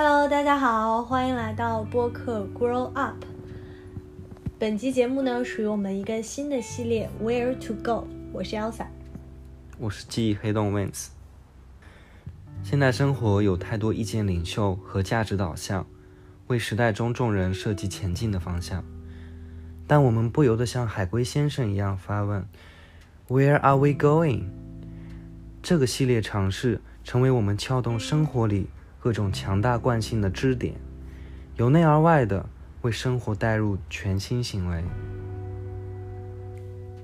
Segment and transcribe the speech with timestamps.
[0.00, 3.16] Hello，大家好，欢迎来到播客 Grow Up。
[4.56, 8.06] 本期节目呢，属于我们一个新的系列 Where to Go。
[8.32, 8.86] 我是 Elsa，
[9.76, 11.08] 我是记忆黑洞 Wins。
[12.62, 15.84] 现代生活有太多意见领袖和价值导向，
[16.46, 18.84] 为时代中众人设计前进的方向，
[19.88, 22.46] 但我们不由得像海龟先生一样发问
[23.26, 24.44] ：Where are we going？
[25.60, 28.68] 这个系列尝试成为我们撬动生活里
[29.08, 30.74] 各种强大惯性的支点，
[31.56, 32.44] 由内而外的
[32.82, 34.84] 为生活带入全新行为。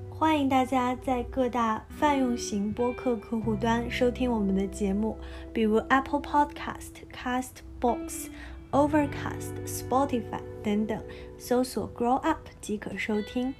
[0.07, 5.17] 欢迎大家在各大泛用型播客客户端收听我们的节目，
[5.51, 8.27] 比如 Apple Podcast、Castbox、
[8.69, 11.01] Overcast、Spotify 等等，
[11.39, 13.55] 搜索 Grow Up 即可收听。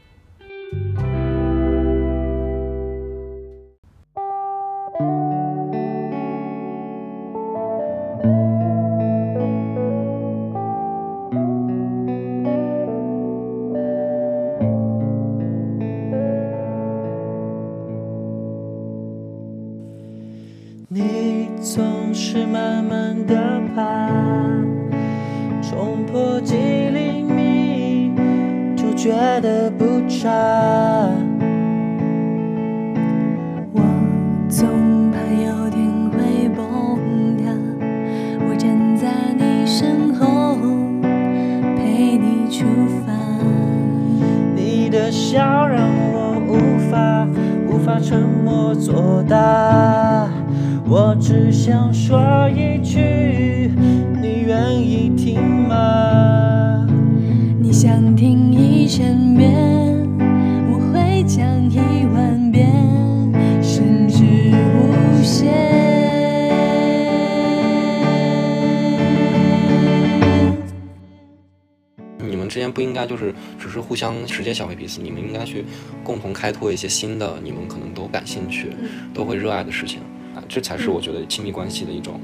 [73.96, 75.64] 互相直接消费彼此，你们应该去
[76.04, 78.74] 共同开拓一些新的，你们可能都感兴趣、
[79.14, 80.02] 都会热爱的事情
[80.36, 82.20] 啊，这才是我觉得亲密关系的一种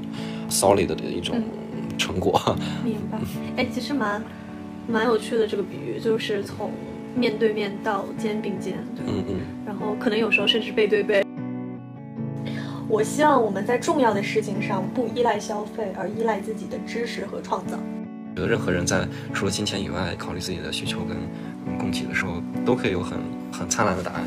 [0.50, 1.42] solid 的一种
[1.96, 2.38] 成果。
[2.84, 3.18] 明白。
[3.56, 4.22] 哎，其实蛮
[4.86, 6.70] 蛮有趣的这个比喻，就是从
[7.16, 9.06] 面对面到肩并肩，对？
[9.08, 11.24] 嗯嗯，然后可能有时候甚至背对背。
[12.86, 17.78] 我希望我们在重要的事情上不依赖消费，而依赖自己的知识和创造。
[18.34, 21.14] 觉得任何人在除了金钱以外，考虑自己的需求跟
[21.78, 23.18] 供给的时候，都可以有很
[23.52, 24.24] 很灿烂的答案。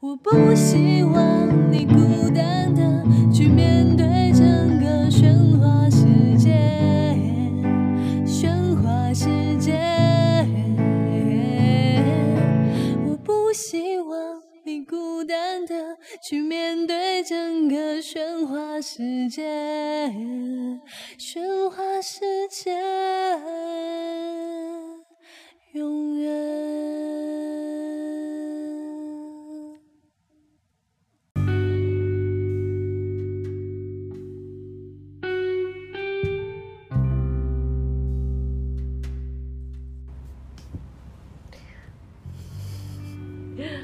[0.00, 6.50] 我不希望你孤单的去面对整个喧哗世界，
[8.24, 9.72] 喧哗世界。
[13.06, 15.96] 我不希望你孤单的
[16.28, 19.42] 去面对整个喧哗世界，
[21.34, 22.70] 喧哗世界，
[25.72, 26.30] 永远。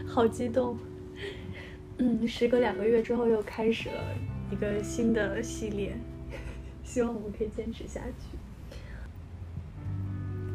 [0.06, 0.78] 好激动。
[1.98, 4.14] 嗯，时隔两个月之后又开始了
[4.52, 5.96] 一个新的系列，
[6.90, 8.36] 希望我们可以坚持下去。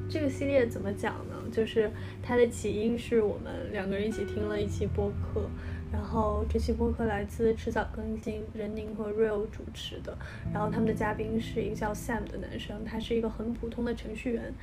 [0.09, 1.35] 这个系列怎么讲呢？
[1.49, 1.89] 就是
[2.21, 5.49] 它的起因是我们两个人一起听了一期播客，
[5.93, 10.17] 然后这期播客来自迟早更新，任宁和 Real 主持的，
[10.53, 14.53] 然后他们的嘉宾是一个叫 Sam 的男生，他是一个很普通的程序员。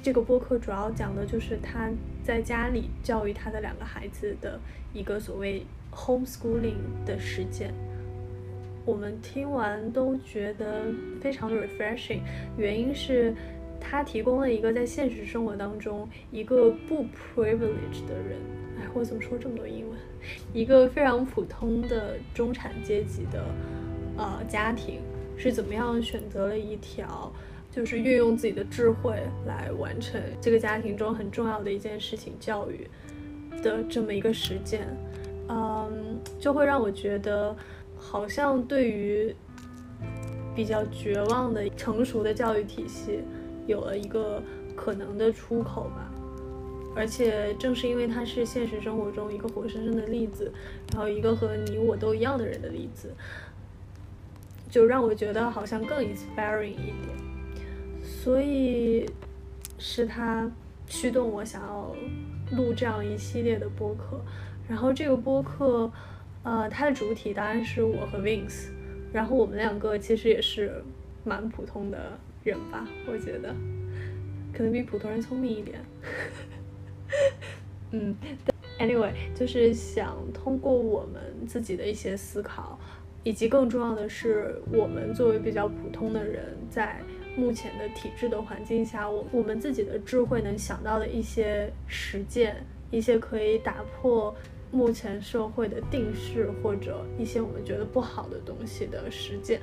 [0.00, 1.90] 这个播客主要讲的就是他
[2.22, 4.60] 在家里教育他的两个孩子的
[4.92, 7.74] 一个所谓 homeschooling 的实践。
[8.86, 10.84] 我们听完都觉得
[11.20, 12.20] 非常的 refreshing，
[12.56, 13.34] 原因是
[13.78, 18.38] 他提供了一个在现实生活当中一个不 privileged 的人，
[18.78, 19.98] 哎，我怎么说这么多英文？
[20.54, 23.44] 一个非常普通的中产阶级的
[24.16, 25.00] 呃家庭
[25.36, 27.30] 是怎么样选择了一条。
[27.68, 32.88] 就是运用自己的智慧来完成这个家庭中很重要的一件事情——教育
[33.62, 34.86] 的这么一个实践，
[35.50, 37.54] 嗯，就会让我觉得，
[37.98, 39.34] 好像对于
[40.54, 43.20] 比较绝望的成熟的教育体系，
[43.66, 44.42] 有了一个
[44.74, 46.10] 可能的出口吧。
[46.94, 50.50] 而且正是因为它是现实生活中一个活生生的例子，
[50.92, 53.12] 然后一个和你我都一样的人的例子，
[54.70, 57.14] 就让我觉得好像更 inspiring 一点。
[58.02, 59.04] 所以
[59.76, 60.50] 是他
[60.86, 61.94] 驱动我想要
[62.52, 64.18] 录这样一系列的播客。
[64.66, 65.92] 然后这个播客，
[66.46, 68.68] 呃，它的主体当然是我和 Vince，
[69.12, 70.80] 然后我们两个其实也是
[71.24, 73.52] 蛮普通的人吧，我觉得，
[74.52, 75.80] 可能比普通人聪明一点。
[77.90, 78.14] 嗯
[78.78, 82.78] ，anyway，就是想通过我们自己的一些思考，
[83.24, 87.00] 以及更重要的是，我们作为比较普通的人，在
[87.36, 94.32] 目前的体制的环境下，我我们自己的智慧能想到的一些实践，一些可以打破
[94.76, 99.62] 目前社会的定势，或者一些我们觉得不好的东西的实践，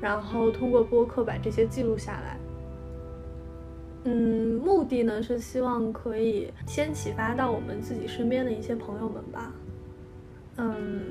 [0.00, 2.38] 然后通过播客把这些记录下来。
[4.04, 9.52] 嗯，目的呢是希望可以先启发到我们自己身边的一些朋友们吧。
[10.56, 11.02] 嗯，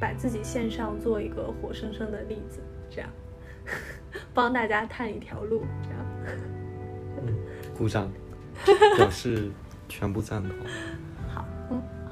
[0.00, 3.10] 把自己线上做一个活生生的例子，这样
[4.32, 5.98] 帮大家探一条路，这样。
[7.24, 7.34] 嗯
[7.76, 8.10] 鼓掌，
[8.96, 9.50] 表示
[9.88, 10.52] 全部赞同。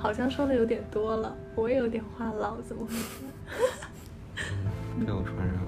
[0.00, 3.23] 好，像说的有点多了，我也有点话唠，怎么回事？
[5.05, 5.62] 被我传染了。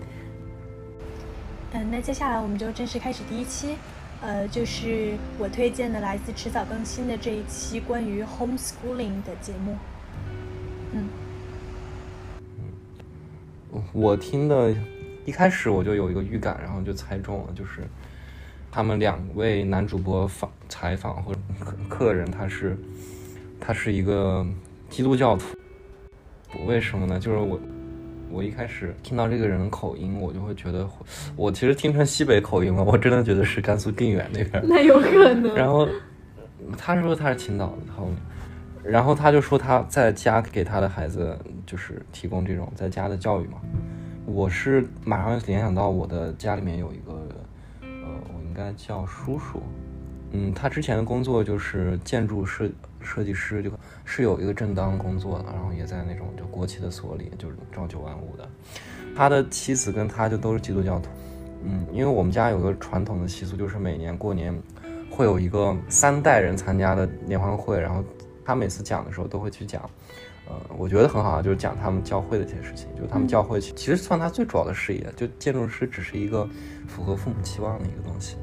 [1.74, 3.76] 嗯，那接下来我们就正式开始第一期，
[4.22, 9.76] 呃，就是我推荐的来自迟早更新的这一期关于 homeschooling 的节目。
[10.92, 11.10] 嗯，
[13.92, 14.74] 我听的，
[15.26, 17.82] 一开始我就有一个预感，然后就猜中了，就是
[18.70, 22.78] 他们两位男主播访采访或者客客人，他是
[23.64, 24.44] 他是一个
[24.90, 25.44] 基督教徒，
[26.66, 27.20] 为什么呢？
[27.20, 27.60] 就是我
[28.28, 30.88] 我一开始听到这个人的口音，我就会觉得，
[31.36, 34.60] 我其实听成西北口音了，我真的觉得是甘肃定远那边。
[34.66, 35.54] 那有可能。
[35.54, 35.88] 然后
[36.76, 38.08] 他说他是青岛的，然后
[38.82, 43.60] 然后他就说他在家给他的孩子就是提供这种在家的教育嘛。
[44.26, 47.12] 我是马上联想到我的家里面有一个，
[47.82, 47.88] 呃，
[48.34, 49.62] 我应该叫叔叔，
[50.30, 52.68] 嗯，他之前的工作就是建筑设
[53.02, 53.70] 设计师，就
[54.04, 58.48] 是有一个正当工作的，然后也在那种就国企的所里，就是朝九晚五的。
[59.14, 61.08] 他的妻子跟他就都是基督教徒，
[61.64, 64.54] 嗯，因为我们家有个传统的习俗，就是每年过年
[65.10, 68.02] 会有一个三代人参加的联欢会，然后
[68.44, 69.82] 他每次讲的时候都会去讲，
[70.48, 76.48] 呃，我觉得很好，就是讲他们教会的一些事情，就是他们教会其实算他最主要的事业，就建筑师只是一个
[76.88, 78.36] 符合父母期望的一个东西。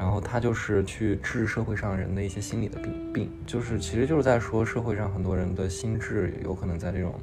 [0.00, 7.14] 然后他就是去治社会上人的一些心理的病病，就是其实就是在说社会上很多人的心智有可能在这种，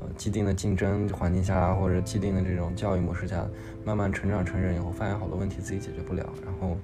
[0.00, 3.46] 呃既定的竞争环境下，或者既定的这种教育模式下，
[3.86, 6.76] 慢慢成长成人以后，发现好多问题自己解决不了，然后，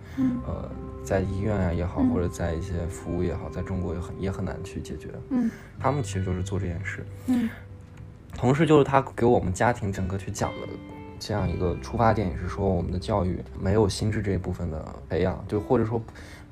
[0.46, 0.70] 呃，
[1.04, 5.10] 在医院啊也好，或者在一些服务也好，在中国也很也很难去解决。
[5.28, 7.04] 嗯，他们其实就是做这件事。
[7.26, 7.46] 嗯，
[8.34, 10.95] 同时就是他给我们家庭整个去讲的。
[11.18, 16.00] 这样一个出发点也是说，我们的教育没有心智这一部分的培养，就或者说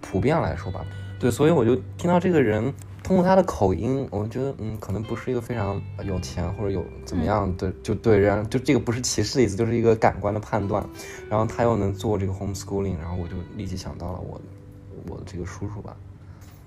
[0.00, 0.84] 普遍来说吧，
[1.18, 2.72] 对，所以我就听到这个人
[3.02, 10.84] 通过他的口音，我觉得嗯，可能不是一个非常有钱或者有怎么样的，就对，然后就这个不是歧视的意思，就是一个感官的判断。
[11.28, 14.40] 然后他又能做这个 homeschooling，然后我就立即想到了我
[15.08, 15.96] 我的这个叔叔吧。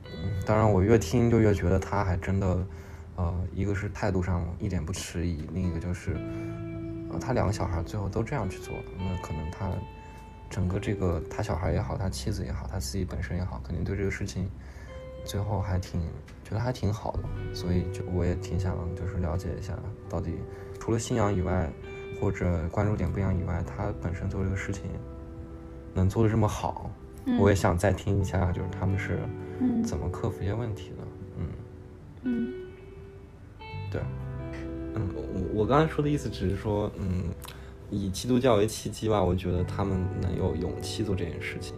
[0.05, 2.65] 嗯，当然我越听就越觉得他还真的，
[3.15, 6.17] 呃，一个是态度上一点不迟疑，另一个就是。
[7.17, 9.71] 呃，他两个小孩最后都这样去做，那可能他
[10.49, 14.47] 整个这个他小孩也好，他妻子也好，他自己本身也好，肯定对这个事情
[15.25, 15.99] 最后还挺
[16.43, 19.73] 觉得还挺好的，所以就我也挺想就是了解一下，
[20.07, 20.35] 到底
[20.79, 21.67] 除了信仰以外，
[22.21, 24.83] 或者关注点不一样以外，他本身做这个事情
[25.93, 26.89] 能做的这么好，
[27.39, 29.19] 我也想再听一下，就是他们是
[29.83, 30.97] 怎么克服一些问题的，
[31.39, 31.47] 嗯。
[32.23, 32.53] 嗯，
[33.91, 34.01] 对。
[35.13, 37.23] 我我刚才说的意思只是说，嗯，
[37.89, 41.75] 以基督教为契机吧，我觉得他们能有勇气做这件事情。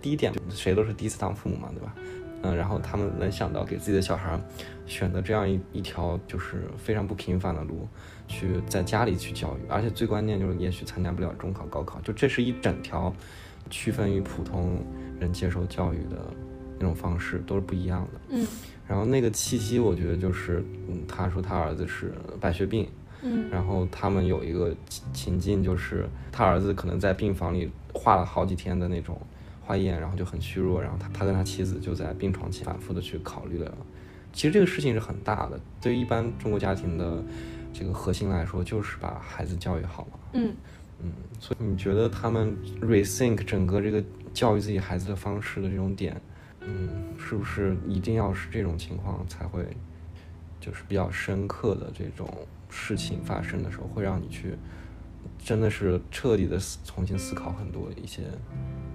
[0.00, 1.94] 第一点，谁都是第一次当父母嘛，对吧？
[2.42, 4.38] 嗯，然后他们能想到给自己的小孩
[4.86, 7.88] 选择这样一一条就是非常不平凡的路，
[8.28, 13.14] 去在家里去教育，而且最关键就是也许参加不了中考、高考，就这是一整条
[13.70, 14.84] 区分于普通
[15.18, 16.30] 人接受教育的
[16.78, 18.20] 那种方式都是不一样的。
[18.28, 18.46] 嗯。
[18.86, 22.86] 然后那个气息，我觉得就是，嗯，他说他儿子是白血病，
[23.22, 24.74] 嗯，然后他们有一个
[25.12, 29.18] 情境，就是他儿子可能在病房里化了好几天的那种
[29.62, 33.74] 化验，然后就很虚弱，然后他他跟他妻子就在病床前反复的去考虑了。
[34.34, 37.22] 其实这个事情是很大的，对于一般中国家庭的
[37.72, 40.52] 这个核心来说，就是把孩子教育好嘛，嗯
[41.02, 41.10] 嗯，
[41.40, 46.20] 所以你觉得他们 rethink 整个这个教育自己孩子的方式的这种点？
[46.66, 49.66] 嗯，是不是一定要是这种情况才会，
[50.60, 52.26] 就是比较深刻的这种
[52.70, 54.56] 事情发生的时候，会让你去
[55.38, 58.22] 真的是彻底的重新思考很多一些，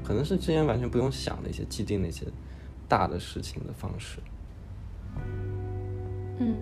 [0.04, 2.26] 可能是之前完全不用想的一些既定的一些
[2.88, 4.20] 大的事情的方式。
[6.40, 6.56] 嗯，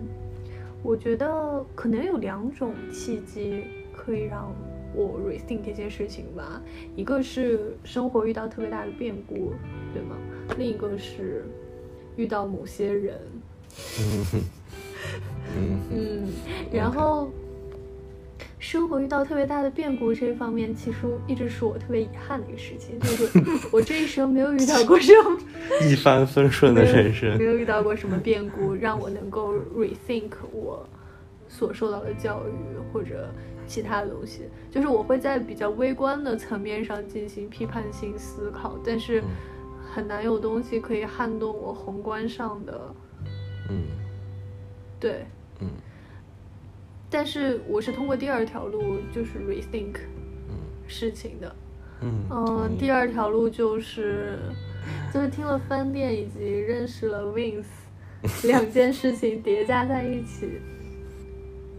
[0.82, 3.64] 我觉得可能有两种契机
[3.96, 4.52] 可以让
[4.94, 6.62] 我 rethink 一些事情吧。
[6.96, 9.52] 一个是生活遇到特别大的变故，
[9.92, 10.16] 对吗？
[10.56, 11.44] 另一个是
[12.16, 13.18] 遇到某些人。
[14.00, 14.42] 嗯
[15.92, 16.28] 嗯，
[16.72, 17.30] 然后
[18.58, 23.40] 生活遇到特别大的变故这一方面，其实一直是我特别遗憾的一个事情，就是
[23.72, 25.38] 我这一生没有遇到过什么
[25.88, 30.86] 一帆风顺的人生没，有遇到过什么变故让我能够 rethink 我
[31.48, 32.52] 所受到的教育
[32.92, 33.32] 或者
[33.68, 39.22] 其他的东西，就是我会在比较微观的层面上进行批判性思考，但是
[39.94, 42.94] 很难有东西可以撼动我宏观上的
[43.70, 43.82] 嗯
[44.98, 45.26] 对。
[45.60, 45.68] 嗯
[47.10, 49.96] 但是我是通过第二条路，就是 rethink
[50.86, 51.56] 事情的。
[52.02, 54.38] 嗯嗯，第二条路就是，
[55.12, 57.64] 就是听了翻店以及认识了 Wins
[58.44, 60.60] 两件事情叠加在一起。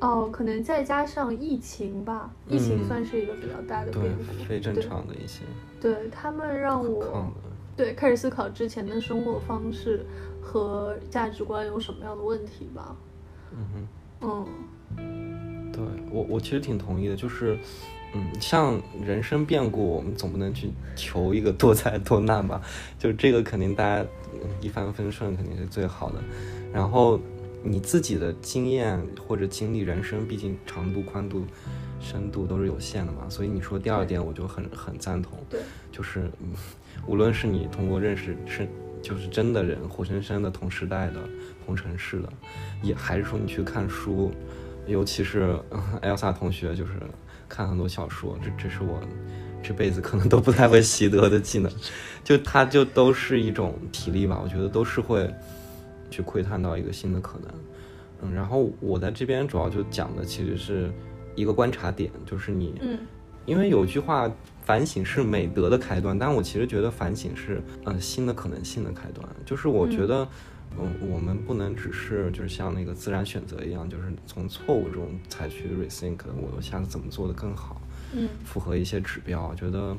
[0.02, 4.44] 哦，可能再加上疫情吧，疫情嗯算是一个比较大的变故。
[4.46, 5.44] 非正常的一些
[5.82, 7.32] 对他们让我，
[7.76, 10.06] 对开始思考之前的生活方式
[10.42, 12.96] 和价值观有什么样的问题吧。
[13.52, 13.88] 嗯哼。
[14.22, 17.58] 嗯，对我，我其实挺同意的，就是，
[18.14, 22.62] 嗯，像人生变故，我们总不能去求一个多灾多难吧？
[23.00, 26.22] 就这个肯定大家嗯一帆风顺肯定是最好的。
[26.74, 27.18] 然后
[27.64, 31.46] 你自己的经验或者经历，人生毕竟长度、宽度、
[32.00, 35.38] 深度都是有限的嘛，所以你说第二点，我就很很赞同。
[35.50, 35.60] 对，
[35.92, 36.54] 就是，嗯
[37.08, 38.68] 无论是你通过认识是
[39.02, 41.20] 就是真的人，活生生的同时代的、
[41.66, 42.30] 同城市的，
[42.82, 44.32] 也还是说你去看书，
[44.88, 46.94] 尤其是 嗯 Elsa 同学，就是
[47.48, 49.00] 看很多小说，这这是我
[49.62, 51.72] 这辈子可能都不太会习得的技能，
[52.24, 55.30] 就它就都是一种体力吧，我觉得都是会
[56.10, 57.52] 去窥探到一个新的可能。
[58.22, 60.92] 嗯，然后我在这边主要就讲的其实是
[61.36, 63.00] 一个观察点，就是你，嗯，
[63.46, 64.30] 因为有句话，
[64.64, 70.28] 反省是美德的开端，但我其实觉得反省是呃新的可能性的开端，就是我觉得。
[70.80, 77.82] 嗯，我们不能只是就是像那个自然选择一样，就是从错误中采取 rethink，我下次怎么做的更好，
[78.14, 79.48] 嗯，符合一些指标。
[79.50, 79.98] 我觉得，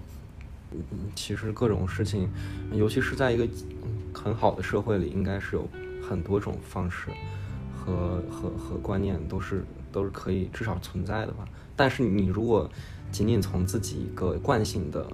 [0.71, 2.31] 嗯，其实各种事情，
[2.73, 3.45] 尤其是在一个
[3.83, 5.69] 嗯很好的社会里，应该是有
[6.11, 7.09] 很多种方式
[7.73, 11.45] 和和和观念都是都是可以至少存在的吧。
[11.77, 12.69] 但是你如果
[13.13, 15.07] 仅仅从自己一个惯性的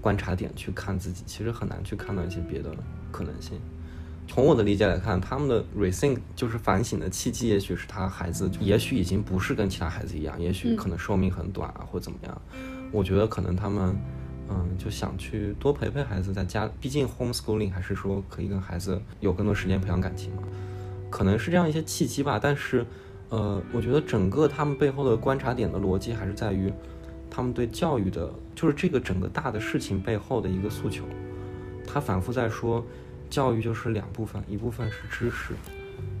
[0.00, 2.70] 观察点去看自己，其实很难去看到一些别的
[3.10, 3.58] 可能性。
[4.28, 12.42] 从我的理解来看，他们的 rethink 就是反省的契机，也许是他孩子，也许已经不是跟其他孩子一样，也许可能寿命很短啊，或怎么样。
[12.92, 13.96] 我觉得可能他们，
[14.48, 20.42] 嗯，就想去多陪陪孩子，在家，毕竟 homeschooling 还是说可以跟孩子有更多时间培养感情嘛，
[21.10, 22.38] 可能是这样一些契机吧。
[22.42, 22.84] 但是，
[23.28, 26.72] 呃，我觉得整个他们背后的观察点的逻辑还是在于，
[27.30, 31.04] 他们对教育的，就是这个整个大的事情背后的一个诉求。
[31.86, 32.84] 他反复在说。
[33.30, 35.54] 教育就是两部分，一部分是知识，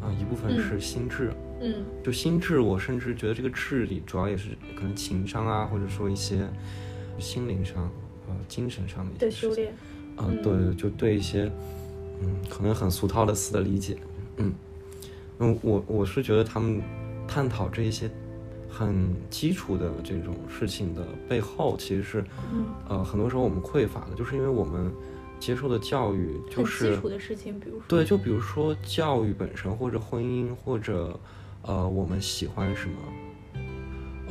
[0.00, 1.30] 啊、一部分是心智。
[1.60, 6.48] 嗯，就心智，我甚至觉得这个智力主要也是可能情商啊，或者说一些
[7.18, 7.90] 心灵上、
[8.32, 9.74] 呃精神上的修炼。
[10.16, 11.50] 嗯，对，就对一些
[12.20, 13.98] 嗯可能很俗套的词的理解。
[14.38, 14.52] 嗯
[15.38, 16.80] 嗯，我我是觉得他们
[17.28, 18.10] 探讨这一些
[18.68, 24.90] 很基础的这种事情的背后，其实是嗯呃很多时候我们匮乏的，就是因为我们。
[25.42, 31.18] 接受的教育就是基础的事情，比如说对，就比如说教育本身，或者婚姻，或者
[31.62, 32.94] 呃，我们喜欢什么，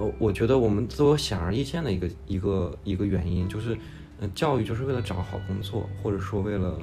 [0.02, 3.78] 呃，我觉得我们都有显而易见的一个一个一个原因，就是，
[4.20, 6.80] 嗯、教育就是为了找好工作，或者说为了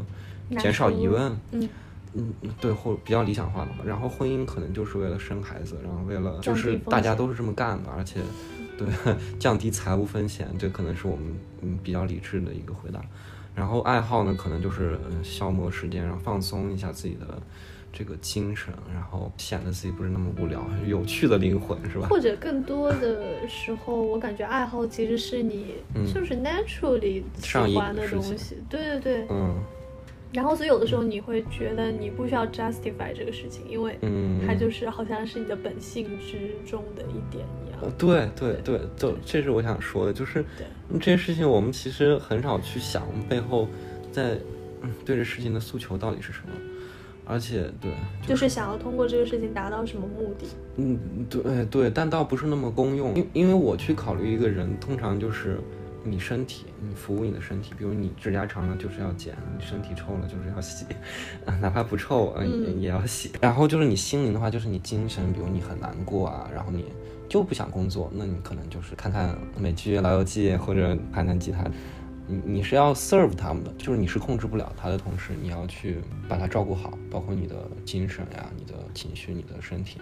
[0.58, 1.68] 减少疑问，嗯
[2.14, 8.20] 嗯，对，或比较理想化的话，然后婚姻可能就是为了生孩子，然后为了就是大家都是这么干的，而且
[8.78, 8.87] 对
[9.40, 13.00] 降低财务风险，这可能是我们嗯比较理智的一个回答。
[13.54, 17.42] 然后爱好呢，可能就是嗯消磨时间，然后放松一下自己的
[17.92, 22.09] 这个精神，然后显得自己不是那么无聊，有趣的灵魂是吧？
[22.09, 25.75] 或者更多的时候，我感觉爱好其实是你
[26.12, 29.26] 就是 naturally 喜欢的东西，对对对。
[29.30, 29.57] 嗯。
[30.30, 37.80] 然后所以有的时候你会觉得你不需要 justify 这个事情，因为嗯，它就是好像是你的本性之中的一点一样。
[37.80, 40.45] 呃对对对，就这是我想说的，就是
[41.00, 43.66] 这些事情我们其实很少去想背后
[44.12, 44.38] 在
[44.83, 46.52] 嗯对这事情的诉求到底是什么，
[47.28, 47.90] 而且对，
[48.26, 50.47] 就是想要通过这个事情达到什么目的？
[50.76, 55.61] 嗯，对对，但倒不是那么公用，因因为我去考虑一个人，通常就是
[56.02, 60.87] 你身体，你服务你的身体，比如你指甲长了就是要剪，你身体臭了就是要洗，
[61.61, 63.30] 哪怕不臭，嗯，也也要洗。
[63.40, 66.87] 然后就是你心灵的话，就是你精神，比如你很难过啊，然后你
[67.28, 71.64] 就不想工作，那你可能就是看看美剧《老友记》或者弹弹吉他。
[72.28, 75.97] 你你是要 serve 他们的，就是你是控制不了他的同时，你要去
[76.28, 79.99] 把他照顾好，包括你的精神呀、你的情绪、你的身体，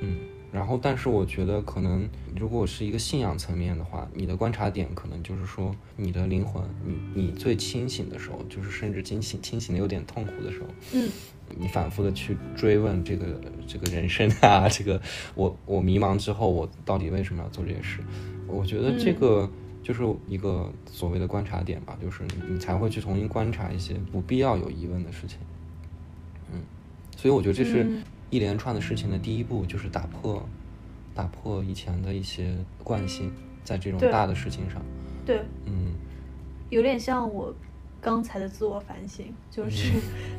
[0.00, 0.16] 嗯。
[0.52, 2.06] 然后，但是我觉得可能，
[2.36, 11.08] 如果是一个信仰层面的话，你的观察点可能就是说，你的灵魂，你你最清醒的时候，就是甚至清醒清醒的有点痛苦的时候，嗯，
[11.56, 15.00] 你反复的去追问这个这个人生啊，这个
[15.34, 18.00] 我我迷茫之后，我到底为什么要做这些事？
[18.46, 19.50] 我觉得这个
[19.82, 25.38] 就是一个所谓的观察点吧，就是你才会去重新观察一些不必要有疑问的事情，
[26.52, 26.60] 嗯，
[27.16, 28.02] 所以我觉得这是。
[28.32, 30.42] 一连串的事情的第一步就是打破，
[31.14, 33.30] 打破以前的一些惯性，
[33.62, 34.80] 在这种大的事情上。
[35.26, 35.92] 对，嗯，
[36.70, 37.54] 有点像我
[38.00, 39.92] 刚才的自我反省，就是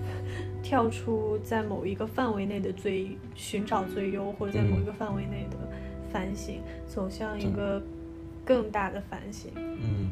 [0.63, 5.57] 跳出在某一个范围内的最寻找最优，或者在某一个范围内的
[6.11, 7.79] 反省，走向一个
[8.45, 9.51] 更大的反省。
[9.55, 10.11] 嗯，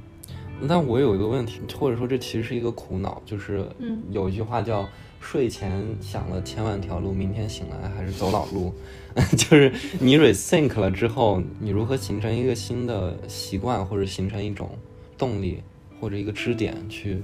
[0.61, 3.65] 那我有一个问题，或者说这其实是一个苦恼，就是
[4.11, 4.87] 有一句话叫。
[5.23, 5.71] 睡前
[6.01, 8.73] 想了千万条路，明天醒来还是走老路。
[9.37, 14.71] 就是你 rethink 了之后，你如何形成一个新的习惯，或者形成一种
[15.19, 15.61] 动力，
[15.99, 17.21] 或者一个支点，去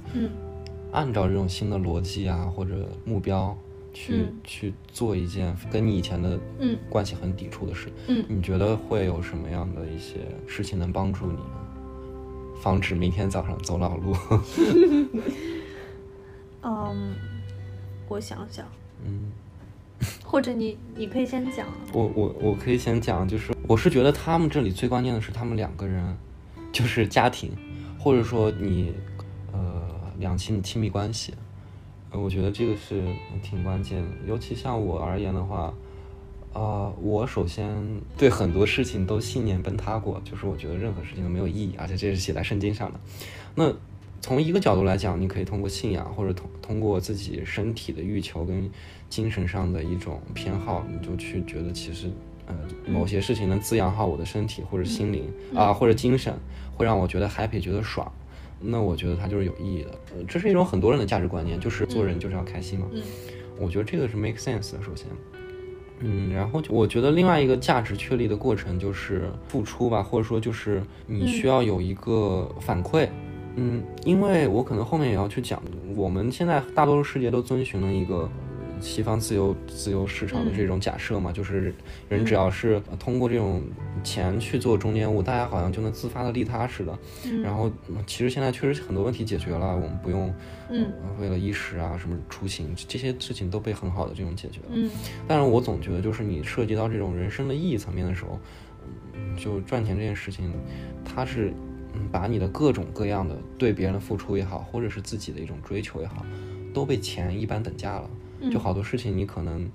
[0.91, 3.57] 按照这种新的逻辑啊，或者目标，
[3.98, 6.39] 去去做一件跟你以前的
[6.89, 7.92] 关系很抵触的事。
[8.08, 11.39] 嗯，你觉得会有什么样的一些事情能帮助你，
[12.62, 14.16] 防止明天早上走老路？
[16.62, 17.16] 嗯。
[18.10, 18.66] 我想想，
[19.06, 19.30] 嗯，
[20.24, 21.68] 或者你你可以先讲。
[21.92, 26.18] 我我我可以先讲，就是我是觉得他们这里最关键的是他们两个人，
[26.72, 27.51] 就是家庭，
[28.00, 28.94] 或者说你
[29.51, 31.34] 呃两亲亲密关系，
[32.11, 33.03] 呃，我觉得这个是
[33.41, 34.07] 挺关键的。
[34.25, 35.74] 尤其像我而言的话，
[36.53, 37.75] 啊，我首先
[38.17, 43.00] 对很多事情都信念崩塌过，就是我觉得任何事情都没有意义，而且这是写在圣经上的。
[43.55, 43.74] 那
[44.20, 48.70] 从一个角度来讲，你可以通过信仰，或者通通过自己身体的欲求跟
[49.09, 52.09] 精神上的一种偏好，你就去觉得其实，
[52.48, 52.55] 呃，
[52.87, 56.33] 某些事情能滋养好我的身体或者心灵啊，或者精神，
[56.75, 58.11] 会让我觉得 happy，觉得爽，
[58.59, 59.91] 那我觉得它就是有意义的。
[60.27, 62.87] 这是一种很多人的价值观念，就是做人就是要开心嘛。
[63.59, 64.81] 我觉得这个是 make sense 的。
[64.83, 65.07] 首先，
[66.00, 73.07] 嗯，然后我觉得另外一个价值确立的过程就是付出吧，或者说就是你需要有一个反馈。
[73.55, 75.59] 嗯，因为我可能后面也要去讲，
[75.96, 78.29] 我们现在大多数世界都遵循了一个
[78.79, 81.74] 西方自由自由市场的这种假设嘛，就是
[82.09, 83.61] 人只要是通过这种
[84.03, 86.98] 钱去做中间物，大家好像就能自发的利他似的。
[87.44, 87.72] 然后
[88.05, 90.33] 其实现在确实很多问题解决了，我们不用
[90.70, 94.68] 嗯为了衣食啊什么出行这些事情都被很好的这种解决了。
[94.72, 94.90] 嗯，
[95.27, 98.40] 但是我总觉得就是你涉及到这种人生的意义层面的时候，
[99.37, 100.51] 就赚钱这件事情，
[101.03, 101.53] 它是。
[102.11, 106.24] 把你的各种各样的对别人的付出也好，或者是自己的一种追求也好，
[106.72, 108.07] 都被钱一般等价了。
[108.51, 109.69] 就好多事情，你可能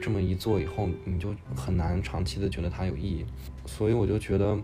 [0.00, 3.24] 这么一做以后，你就很难长期的觉得它有意义。
[3.66, 4.58] 所以我就觉得，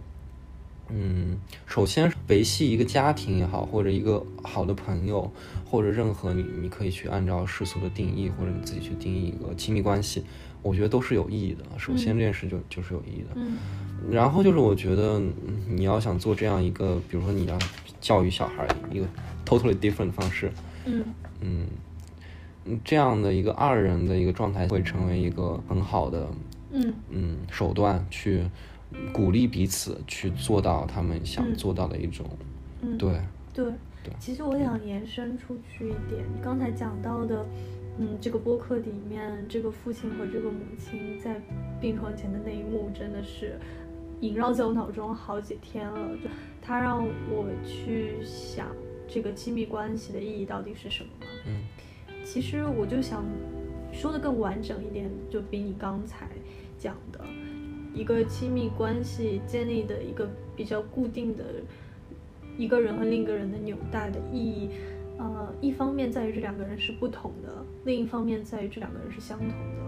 [0.89, 1.37] 嗯，
[1.67, 5.31] 首先维系一个家庭也好，或者一个好的朋友，
[5.65, 10.25] 或者任何你你可以去按照世俗的定义，或者你自己去定义一个亲密关系，
[10.63, 11.65] 我觉得都是有意义的。
[11.79, 13.41] 首先这件事就就是有意义的。
[14.11, 15.23] 然后就是我觉得
[15.69, 17.57] 你要想做这样一个，比如说你要
[18.01, 19.07] 教育小孩一个
[19.47, 20.51] totally different 的方式，
[20.87, 21.05] 嗯
[21.41, 21.67] 嗯，
[22.85, 26.29] 这样的一个二人的一个状态会成为一个很好的，
[26.73, 28.45] 嗯嗯手段去
[29.13, 32.27] 鼓励彼此去做到他们想做到的一种，
[32.99, 33.21] 对
[33.55, 33.65] 对
[34.03, 34.13] 对。
[34.19, 37.47] 其实我想延伸出去一点，刚才讲到的，
[37.99, 41.41] 嗯，这个播客里面这个父亲和这个母亲在
[41.81, 43.59] 病床前的那一幕，真的是。
[44.21, 46.31] 萦绕在我脑中好几天了，就
[46.63, 48.69] 他让我去想
[49.09, 51.11] 这个亲密关系的意义到底是什么。
[51.45, 51.65] 嗯，
[52.25, 53.25] 其实我就想
[53.93, 56.29] 说的更完整一点，就比你刚才
[56.79, 57.21] 讲的
[57.95, 61.45] 一个亲密关系建立的一个比较固定的
[62.57, 64.71] 一个人和另一个人的纽带的意义，
[65.19, 69.83] 呃，一方面在于这两个人是不同的，另一方面在于这两个人是相同的。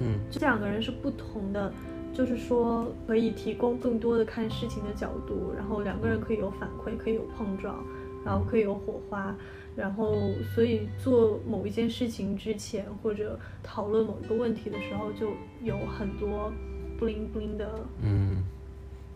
[0.00, 1.72] 嗯，这两个人是不同的。
[2.16, 7.84] 就是说，可以提供更多的看事情的角度，然后两个人可以有反馈，可以有碰撞，
[8.24, 9.36] 然后可以有火花，
[9.76, 15.32] 然后所以做某一件事情之前，或者讨论某一个问题的时候，就
[15.62, 16.52] 有很多
[17.00, 18.42] bling bling 的，嗯，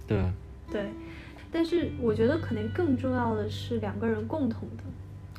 [0.06, 0.24] 对，
[0.70, 0.90] 对，
[1.52, 4.82] 但是我觉得可能更重要的是两个人共同的，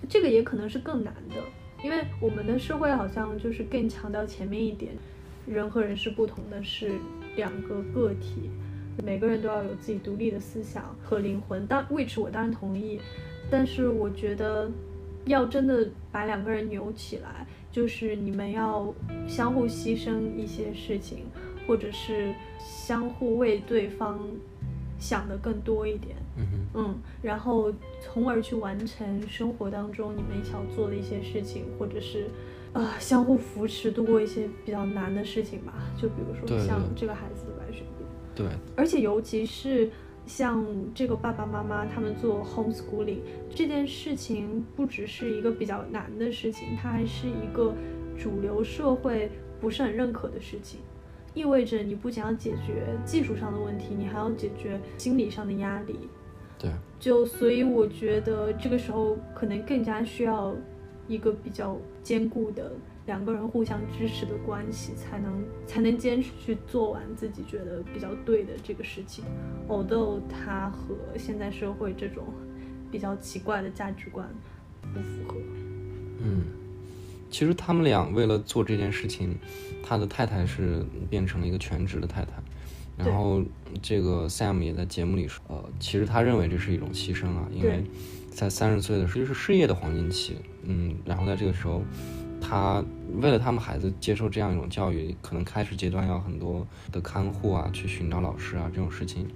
[0.08, 1.36] 这个也可能是更难的，
[1.84, 4.94] 因为我们的社会好像就是更强调前面一点，
[5.46, 6.94] 人和人是不同的，是
[7.36, 8.50] 两个个体，
[9.04, 11.68] 每个人都要有自己独立的思想和灵魂。
[11.68, 13.00] 当 which 我当然同意，
[13.52, 14.72] 但是我觉得
[15.30, 18.94] 要真的把两个人扭起来，就是你们要
[19.28, 21.26] 相互牺牲一些事情，
[21.66, 24.20] 或者是相互为对方。
[25.02, 32.28] 想的更多一点，嗯嗯，然后从而去完成生活当中你们一起要做的一些事情，或者是，
[32.74, 35.74] 啊，相互扶持度过一些比较难的事情吧。
[35.96, 39.90] 就比如说像这个孩子的白血病，对，而且尤其是
[40.30, 40.64] 像
[40.94, 43.18] 这个爸爸妈妈他们做 homeschooling
[43.50, 47.74] 这件事情，不只是一个比较难的事情，它还是一个
[48.16, 50.80] 主流社会不是很认可的事情。
[51.34, 55.96] 意味着你不仅要解决技术上的问题，你还要解决心理上的压力。
[56.60, 60.54] 对，就所以我觉得这个时候可能更加需要
[61.08, 62.72] 一个比较坚固的
[63.10, 69.26] 两个人互相支持的关系，才能才能坚持去做完自己觉得比较对的这个事情。
[69.68, 72.24] Although 它和现在社会这种
[72.92, 74.30] 比较奇怪的价值观
[74.94, 75.40] 不符合。
[76.20, 76.44] 嗯。
[77.32, 79.36] 其实他们俩为了做这件事情，
[79.84, 82.32] 他的太太是变成了一个全职的太太，
[82.98, 83.44] 然后
[83.82, 87.84] 这个 Sam 也在节目里说，呃，其实他认为这是一种牺牲啊，因为
[88.32, 91.84] 在三十岁的时候是事业的黄金期，嗯，然后在这个时候，
[92.42, 92.84] 他
[93.22, 99.28] 为了他们孩子接受这样一种教育，可能开始阶段要很多的看护啊，去寻找老师啊，这种事情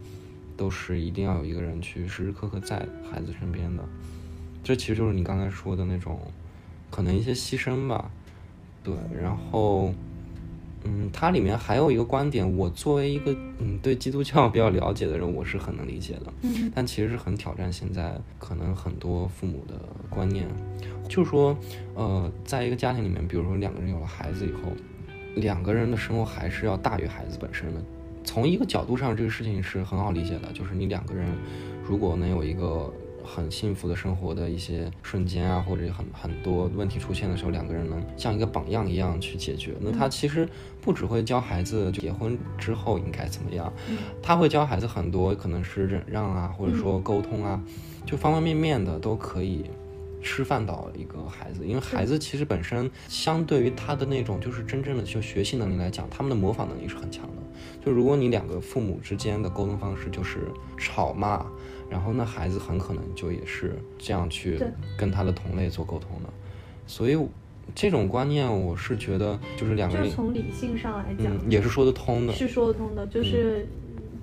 [0.56, 3.84] 都是一定要有一个人去时时刻刻在孩子身边的，
[4.64, 6.20] 这其实就是你刚才说的那种。
[6.92, 8.12] 可能一些牺牲吧，
[8.84, 9.92] 对，然后，
[10.86, 19.76] 嗯，它里面还有一个观点，我作为一个嗯对基督教比较了解的人，我是很能理解的，嗯，但其实是很挑战现在可能很多父母的
[20.10, 20.48] 观念，
[21.08, 21.58] 就是说，
[21.96, 24.72] 呃，在一个家庭里面，比如说两个人有了孩子以后，
[25.36, 27.82] 两个人的生活还是要大于孩子本身的。
[28.24, 31.28] 从一个角度上，这个事情是很好理解的，就是你两个人
[31.84, 32.94] 如果能有一个。
[33.24, 39.74] 很幸福的生活的一些瞬间啊，或者很很多问题出现的时候，两个人能像一个榜样一样去解决。
[39.80, 40.48] 那他其实
[40.82, 43.72] 不只会教孩子结婚之后应该怎么样，
[44.22, 47.62] 他会教孩子很多可能是忍让啊，或者说沟通啊，
[48.06, 49.66] 就方方面面的都可以
[50.24, 51.68] 示范到一个孩子。
[51.68, 57.44] 因为孩子其实本身相对于他的那种就是真正的就学习能力来讲，他们的模仿能力是很强的。
[57.86, 60.40] 就如果你两个父母之间的沟通方式就是
[60.78, 61.46] 吵骂。
[61.90, 64.60] 然后那孩子很可能就也是这样去
[64.98, 66.30] 跟他的同类做沟通的，
[66.88, 67.18] 所以
[67.76, 73.06] 这种观念我是觉得就是两个人从理性上来讲也是说得通的，是说得通的。
[73.06, 73.68] 就是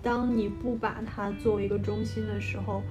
[0.02, 2.82] 当你不把它作为一个中心的时候，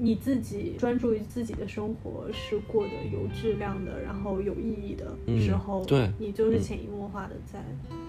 [0.00, 7.60] 你自己专注于自己的生活是过得有质量的，然后有意义的时候，对，你就是潜移默化的在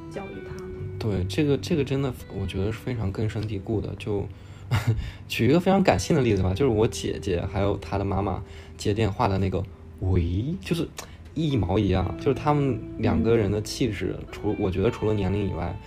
[0.09, 0.71] 教育他们。
[0.97, 4.25] 对，这个这个真的我觉得是非常根深蒂固的，就。
[5.27, 8.41] 举一个非常感性的例子吧，就是我姐姐还有她的妈妈
[8.77, 9.61] 接电话的那个
[9.99, 10.87] 喂，就是
[11.33, 15.77] 一毛一样，就是他们两个人的气质，除我觉得除了年龄以外，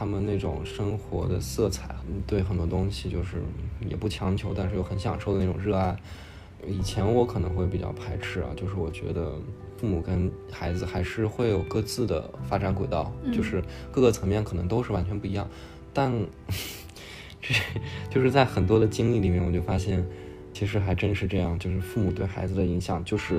[0.00, 1.94] 他们那种生活的色彩，
[2.26, 3.42] 对很多东西就是
[3.86, 5.94] 也不强求，但是又很享受的那种热爱。
[6.66, 9.34] 以前我可能会比较排斥啊，就是我觉得
[9.76, 15.46] 父母跟孩子还是会有各自的发展轨道，就是各个层面可能都是完全不一样，
[15.92, 16.10] 但。
[17.42, 17.54] 这
[18.10, 20.02] 就是在很多的经历里面，我就发现，
[20.54, 21.58] 其实还真是这样。
[21.58, 23.38] 就是父母对孩子的影响，就是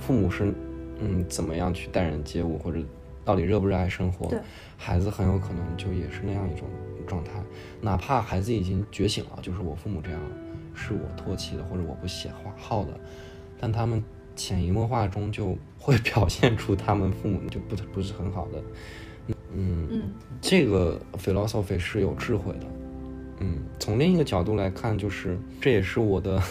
[0.00, 0.52] 父母是
[1.00, 2.80] 嗯怎么样去待人接物，或者
[3.24, 4.30] 到底热不热爱生活，
[4.76, 6.68] 孩子很有可能就也是那样一种
[7.06, 7.32] 状态。
[7.80, 10.20] 哪怕孩子已经觉醒了，就是我父母这样
[10.74, 12.98] 是我唾弃的，或者我不喜好的，
[13.58, 14.02] 但他们
[14.34, 18.62] 潜移默化中就会表现出他们父母就不不是很好的。
[19.54, 20.02] 嗯 嗯，
[20.40, 22.66] 这个 philosophy 是有智慧的。
[23.40, 26.42] 嗯，从另一个角度来看，就是这也是我的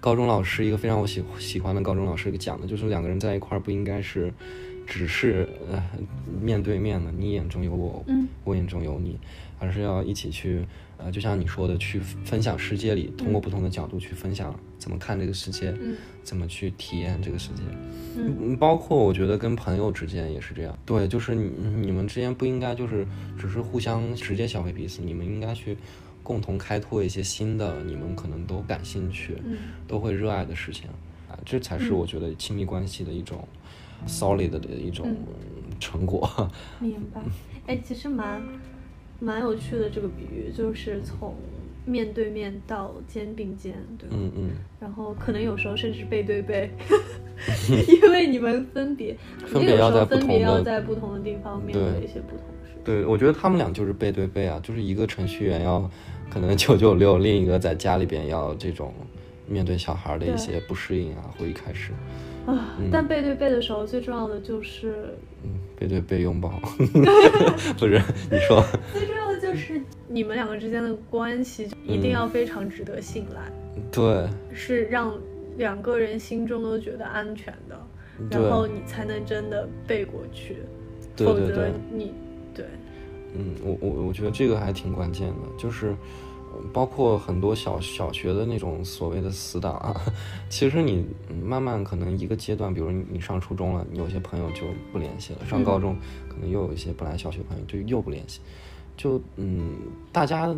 [0.00, 4.32] 高中老师一个非常我喜喜欢的高中老师一个讲的，就是两个人在一块儿不应该是
[4.88, 5.82] 只是呃
[6.40, 8.04] 面对面的，你眼中有我，
[8.44, 9.18] 我眼中有你，
[9.58, 10.64] 而是要一起去
[10.96, 15.74] 呃，就像你说的，去分享世界里，通过不同的角度去分享怎么看这个世界，
[16.22, 17.62] 怎么去体验这个世界，
[18.16, 21.50] 嗯，包括我觉得跟朋友之间也是这样，对，就是你
[21.86, 23.06] 你们之间不应该就是
[23.38, 25.76] 只是互相直接消费彼此，你们应该去。
[26.20, 29.38] 共同开拓一些新的，你们可能都感兴趣、
[29.86, 30.86] 都会热爱的事情。
[30.86, 30.92] 啊，
[31.44, 33.46] 这才是我觉得亲密关系的一种
[34.06, 35.16] solid 的一种
[35.80, 36.28] 成果。
[36.80, 37.20] 明白。
[37.66, 38.42] 哎，其实蛮
[39.20, 41.34] 蛮有趣的这个比喻，就是从
[41.84, 44.16] 面对面到肩并肩，对吧？
[44.18, 46.70] 嗯嗯，然后可能有时候甚至背对背，
[47.88, 52.44] 因为你们分别， 分别要在不分别要同的在不同的地方面对对一些不同。
[52.84, 55.90] 对，我觉得他们俩就是背对背啊，就是一个程序员要
[56.30, 58.94] 可能九九六，另一个在家里边要这种
[59.48, 61.92] 面对小孩的一些不适应啊，会一开始，
[62.46, 66.50] 啊，但背对背的时候，最重要的就是，嗯，背对背拥抱，
[67.78, 73.50] 不是你说， 最重要的就是你们两个之间的关系一定要非常值得信赖，
[73.90, 74.28] 对。
[74.52, 75.14] 是让
[75.56, 77.80] 两个人心中都觉得安全的，
[78.30, 80.58] 然后你才能真的背过去，
[81.16, 82.12] 否则你
[82.54, 82.64] 对。
[83.36, 85.94] 嗯，我我我觉得这个还挺关键的，就是呃
[86.72, 90.00] 包括很多小小学的那种所谓的死党啊，
[90.48, 95.96] 其实你嗯慢慢可能一个阶段，比如你你上初中了，你有些朋友就不联系了；上高中
[96.28, 98.40] 可能又有一些本来小学朋友就又不联系。
[98.96, 99.76] 就嗯，
[100.10, 100.52] 大家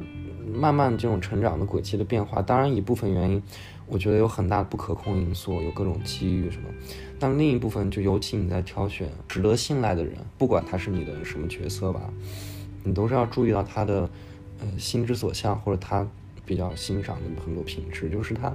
[0.51, 3.43] 慢慢这种成长的轨迹的变化，当然一部分原因，
[3.87, 6.69] 我觉得有很大的不可控因素，有各种机遇什么。
[7.19, 12.01] 但另一部分就尤其你在挑选值得信赖的人，不管他是你的什么角色吧，
[12.83, 14.09] 你都是要注意到他的
[14.61, 16.07] 呃心之所向，或者他
[16.47, 18.53] 比较欣赏的很多品质，就是他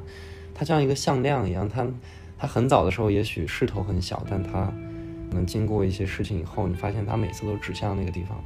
[0.54, 1.86] 他像一个向量一样，他
[2.38, 4.72] 他很早的时候也许势头很小，但他
[5.30, 8.44] 可能经过一些事情以后，你发现他每次都指向那个地方，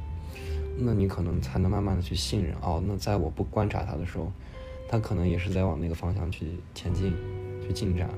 [0.78, 2.82] 那你可能才能慢慢的去信任哦。
[2.86, 4.32] 那在我不观察他的时候，
[4.88, 7.12] 他可能也是在往那个方向去前进，
[7.66, 8.08] 去进展。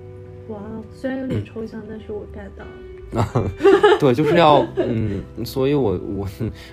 [0.49, 0.61] 哇，
[0.95, 2.65] 虽然有点抽象，但是我 get 到。
[4.01, 6.29] 对，就是要嗯，所以我我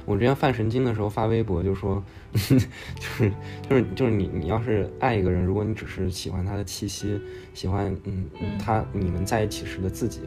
[0.06, 3.32] 我之前犯神经的时候发微博就说， 就是
[3.70, 7.20] 就是就是你你要是爱一个人，如果你只是喜欢他的气息，
[7.54, 8.26] 喜欢嗯
[8.58, 10.22] 他你们在一起时的自己，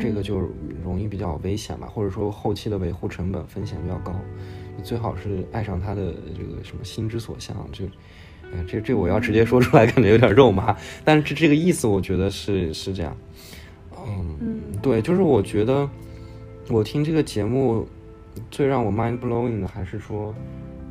[0.00, 0.40] 这个就
[0.82, 4.14] 容易比较危险吧，或者说后期的维护成本风险比较高。
[4.76, 7.84] 你最好是爱上他的这个什么心之所向，就。
[8.50, 13.14] 哎，这这我要直接说出来，感觉有点肉麻，但是这这个意思，我觉得是是这样。
[14.06, 15.86] 嗯，对，就是我觉得
[16.70, 17.86] 我听这个节目
[18.50, 20.34] 最让我 mind blowing 的，还是说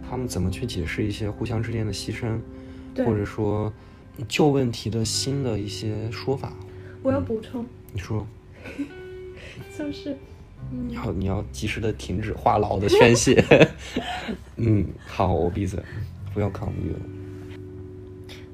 [0.07, 2.38] 他们怎么去解释一些互相之间的牺牲，
[3.03, 3.73] 或者说
[4.27, 6.53] 旧问题的新的一些说法。
[7.01, 8.27] 我要补充，你说，
[9.75, 10.15] 就是
[10.69, 13.43] 你要你要及时的停止话痨的宣泄。
[14.57, 15.81] 嗯，好，我闭嘴，
[16.36, 16.99] 不要抗议了。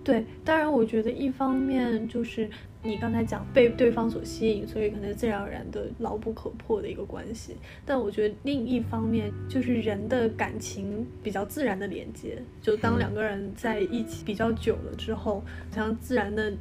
[0.04, 2.50] 对，当然，我觉得一方面就是
[2.84, 7.56] 你刚才讲被对方所吸引，所以可能自然而然的牢不可破的一个关系。
[7.86, 16.52] 但我觉得另一方面就是人的感情比较自然的连接，就当两个人在一起比较久了之后，好像自然的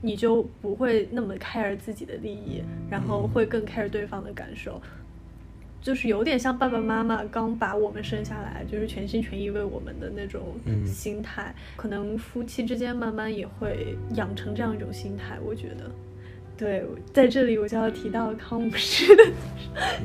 [0.00, 4.80] 你就不会那么 care 自己的利益，然后会更 care 对方的感受。
[5.84, 15.38] 就是有点像爸爸妈妈刚把我们生下来，就是全心全意为我们的那种嗯心态，可能夫妻之间慢慢也会养成这样一种心态。
[15.44, 15.90] 我觉得，
[16.56, 19.24] 对，在这里我就要提到康姆士的，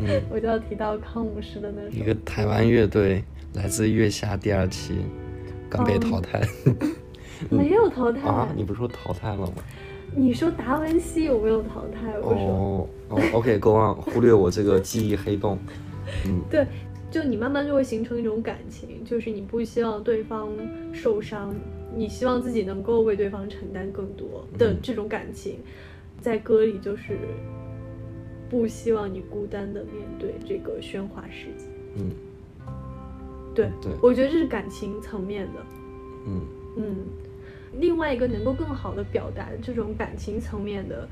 [0.04, 4.98] 嗯，我就要提到康姆士的那一个台湾乐队来自月下第二期，
[5.70, 6.42] 刚被淘汰。
[7.50, 8.28] 没有淘汰。
[8.28, 9.64] 啊，你不是说淘汰了吗？
[10.16, 12.18] 你说达文西有没有淘汰？
[12.20, 15.58] 我说，哦哦，OK，Go on，忽略我这个记忆黑洞。
[16.26, 16.66] 嗯 对，
[17.12, 20.50] 就你慢慢就会形成一种感情，就是你不希望对方
[20.92, 21.54] 受伤，
[21.96, 25.60] 你希望自己能够为对方承担更多的这种感情，
[26.20, 27.18] 在歌里就是
[28.50, 31.66] 不希望你孤单的面对这个喧哗世界。
[31.96, 32.12] 嗯
[33.54, 35.60] 对，对我觉得这是感情层面的。
[36.28, 36.42] 嗯
[36.78, 36.96] 嗯，
[37.74, 41.08] 另外一个能够更好的表达这种感情层面的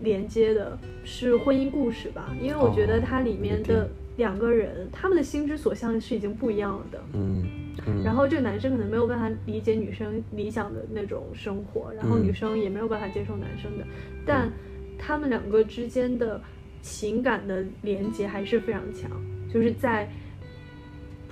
[0.00, 7.00] 连接的是婚姻故事吧，因为我觉得它里面哦的两个人，他们的心之所向是已经不一样了的。
[7.14, 7.44] 嗯
[7.86, 12.24] 嗯，然后这个男生可能没有办法理解女生理想的那种生活，然后嗯。
[12.24, 13.84] 女生也没有办法接受男生的，
[14.26, 14.50] 但
[14.98, 16.40] 他们两个之间的
[16.82, 19.10] 情感的连接还是非常强，
[19.52, 20.08] 就是在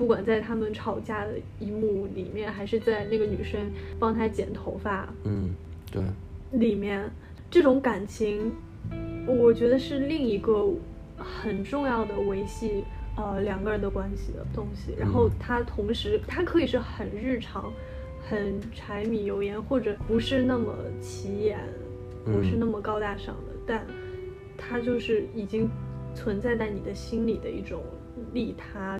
[0.00, 3.60] 不管在他们吵架的一幕里面，还是在那个女生
[3.98, 5.50] 帮他剪头发嗯
[5.92, 6.02] 对，
[6.52, 7.04] 里面，
[7.50, 8.50] 这种感情，
[9.26, 10.72] 我觉得是另一个
[11.18, 12.82] 很重要的维系
[13.14, 14.94] 呃两个人的关系的东西。
[14.98, 17.70] 然后它同时，它可以是很日常、
[18.26, 21.58] 很柴米油盐，或者不是那么起眼，
[22.24, 23.86] 不是那么高大上的，但
[24.56, 25.68] 它就是已经
[26.14, 27.82] 存在在你的心里的一种
[28.32, 28.98] 利他。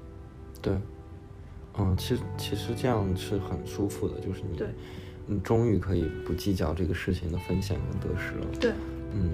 [0.63, 0.75] 对，
[1.79, 4.67] 嗯，其实其实这样是很舒服的，就是你对，
[5.27, 8.47] 你终于可以不计较这个事情的风险跟得失了。
[8.61, 8.73] 对，
[9.13, 9.33] 嗯，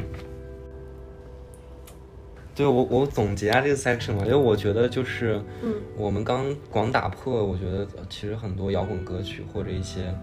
[2.55, 10.15] 对我我总结下这个 section 嘛，因为我觉得就是，嗯，我们刚广打破，我觉得呃其实很多摇滚歌曲或者一些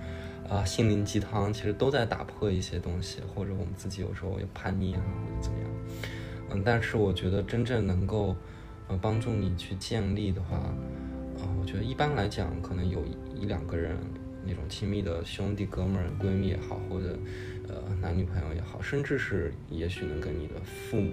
[0.50, 5.70] 啊、心灵鸡汤，其实都在打破一些东西，或者我们自己有时候也叛逆啊，或者怎么样。
[6.52, 8.36] 嗯，但是我觉得真正能够
[8.88, 10.74] 呃帮助你去建立的话，啊、
[11.60, 13.04] 我觉得一般来讲，可能有
[13.36, 13.98] 一两个人
[14.46, 17.18] 那种亲密的兄弟哥们儿、闺蜜也好，或者
[17.68, 21.12] 呃男女朋友也好，甚至是也许能跟你的父母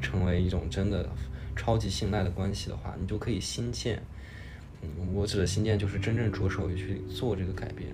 [0.00, 1.08] 成为一种真的
[1.54, 4.02] 超级信赖的关系的话，你就可以新建。
[4.80, 7.90] 嗯，我指的新建就是真正着手于去做这个改变，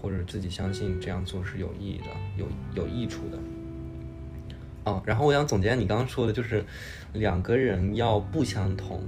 [0.00, 2.04] 或者自己相信这样做是有意义的、
[2.36, 3.38] 有有益处的。
[4.90, 6.64] 哦，然后我想总结你刚刚说的，就是
[7.12, 9.02] 两个人要不相同，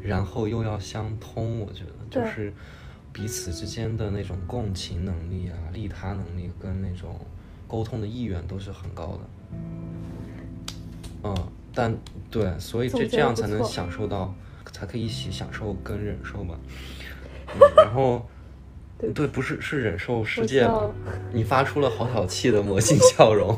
[0.00, 1.60] 然后又要相通。
[1.60, 2.50] 我觉得就是
[3.12, 7.20] 彼此之间的那种共情能力啊、利他能力跟那种
[7.66, 9.20] 沟通的意愿都是很高的。
[11.24, 11.36] 嗯，
[11.74, 11.94] 但
[12.30, 14.34] 对，所以这这样才能享受到，
[14.72, 16.58] 才可以一起享受跟忍受嘛。
[17.54, 18.24] 嗯、 然后。
[19.00, 20.90] 对对，不是是忍受世界嘛？
[21.32, 23.56] 你发出了好小气的魔性笑容，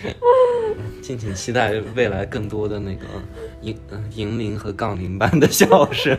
[1.00, 3.04] 敬请期待未来更多的那个
[3.60, 6.16] 银呃银铃和杠铃般的笑声。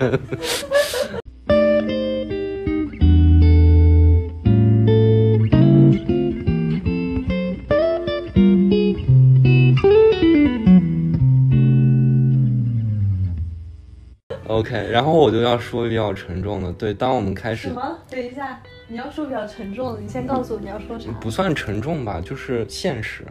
[14.46, 17.98] OK，然后我就要说比较沉重的，对，当我们开始什么？
[18.08, 21.18] 等一下，你要说比较沉重的，你先告诉我你要说什么。
[21.20, 23.26] 不算沉重吧，就是现实。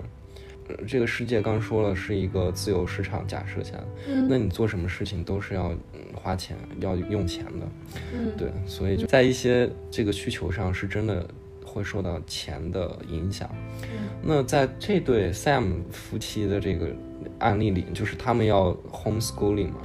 [0.79, 3.75] 呃这个世界刚说了是一个自由市场假设下，
[4.09, 7.67] 嗯那你做什么事情都是要嗯花钱、要用钱的，
[8.13, 11.27] 嗯，对，所以就在一些这个需求上是真的
[11.65, 13.49] 会受到钱的影响。
[13.83, 16.95] 嗯那在这对 Sam 夫妻的这个
[17.41, 19.79] 案例里，就是他们要 homeschooling 嘛，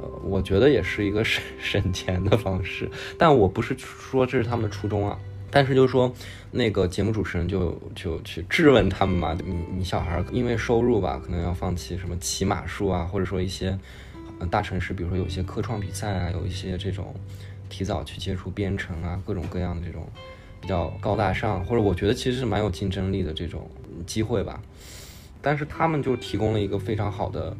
[0.00, 5.18] 呃，我觉得也是一个省 省钱的方式，但我不是说这是他们的初衷啊。
[5.54, 6.10] 但是就是说，
[6.50, 13.78] 那个节目主持人就就去质问他们嘛，你你小孩因为收入吧，可能要放弃什么骑马术啊，或者说一些
[14.38, 17.14] 呃大城市，比如说有一些科创比赛啊，有一些这种
[17.68, 20.08] 提早去接触编程啊，各种各样的这种
[20.58, 23.70] 比较高大上，或者我觉得其实是蛮有竞争力的这种
[24.06, 24.62] 机会吧。
[25.42, 27.54] 但是他们就提供了一个非常好的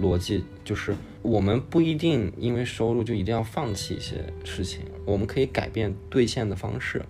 [0.00, 7.04] 逻辑，就是我们不一定因为收入就一定要放弃一些事情，我们可以改变兑现的方式。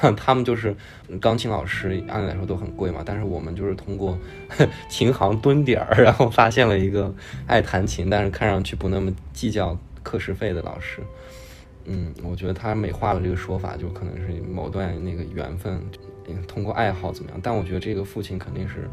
[0.16, 0.74] 他们就是
[1.20, 4.18] 钢琴老师，按理来说都很贵嘛，但是我们就是通过
[4.88, 7.14] 琴行蹲点儿，然后发现了一个
[7.46, 11.02] 爱弹琴，但是看上去不那么计较课时费的老师。
[11.84, 15.80] 嗯，我觉得他美化了这个说法，就可能是某段那个缘分，
[16.46, 17.40] 通过爱好怎么样？
[17.42, 18.90] 但我觉得这个父亲肯定是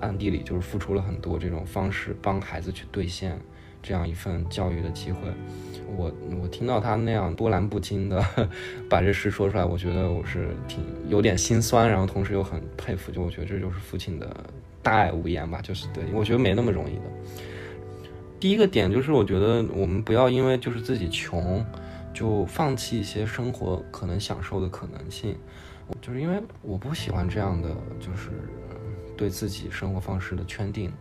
[0.00, 3.38] 暗地里就是付出了很多这种方式，帮孩子去兑现
[3.88, 5.20] 这样一份教育的机会。
[5.96, 8.22] 我我听到他那样波澜不惊的
[8.90, 14.28] 把这事说出来，我觉得我是挺有点心酸，然后同时又很佩服，就我觉得这就是父亲的
[14.82, 17.02] 大爱无言吧，就是对我觉得没那么容易的。
[18.38, 21.64] 第一个点就是，我觉得我们不要因为就是自己穷，
[22.12, 25.34] 就放弃一些生活可能享受的可能性。
[26.02, 28.28] 就是因为我不喜欢这样的，就是
[29.16, 30.92] 对自己生活方式的圈定。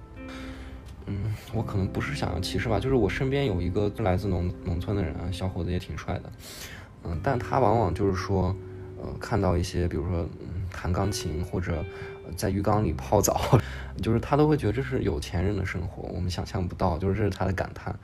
[1.08, 6.32] 嗯，我可能不是想要歧视吧，就是我身边有一个来自农农村的人啊，小伙子也挺帅的，
[7.04, 8.56] 嗯，但他往往就是说，
[9.02, 13.40] 呃，看到一些比如说嗯弹钢琴或者、呃在浴缸里泡澡，
[14.04, 17.98] 就是他都会觉得这是有钱人的生活，我们想象不到，就是这是他的感叹。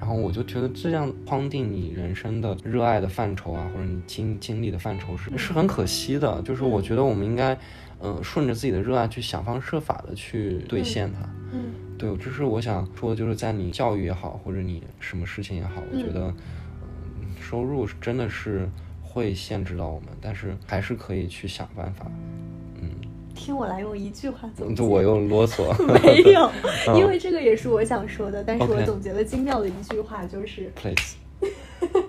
[0.00, 6.40] 然后我就觉得这样框定你人生的热爱的范畴啊，或者你经经历的范畴是是很可惜的。
[6.42, 7.58] 就是我觉得我们应该，
[7.98, 11.28] 呃，顺着自己的热爱去想方设法的去兑现它。
[11.52, 16.32] 嗯对，就是我想说的，就是在你教育也好，或者你什么事情也好，我觉得，
[17.20, 18.68] 嗯，收入真的是
[19.02, 22.06] 会限制到我们，但是还是可以去想办法。
[22.80, 22.90] 嗯
[23.34, 24.74] 听我来用一句话总结。
[24.74, 26.50] 就我又啰嗦， 没有，
[26.98, 31.16] 因为这个也是我想说的，但是我总结了精妙的一句话，就是，please，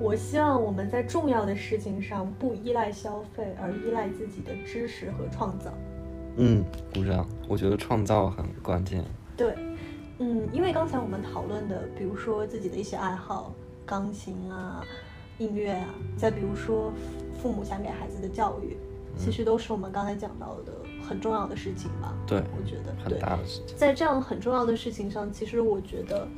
[0.00, 5.72] 我希望我们在重要的事情上不依赖消费，而依赖自己的知识和创造。
[6.36, 7.24] 嗯，鼓掌。
[7.50, 9.04] 我觉得创造很关键。
[9.36, 9.52] 对，
[10.20, 13.52] 嗯，因为刚才我们讨论的，比如说自己的一些爱好，
[13.84, 14.84] 钢琴啊、
[15.36, 16.92] 音乐啊，再比如说
[17.42, 18.76] 父母想给孩子的教育，
[19.18, 20.72] 其实都是我们刚才讲到的
[21.02, 22.16] 很重要的事情吧。
[22.24, 23.18] 对我觉得很对。
[23.18, 23.76] 大的事情。
[23.76, 26.28] 在这样很重要的事情上，其实我觉得，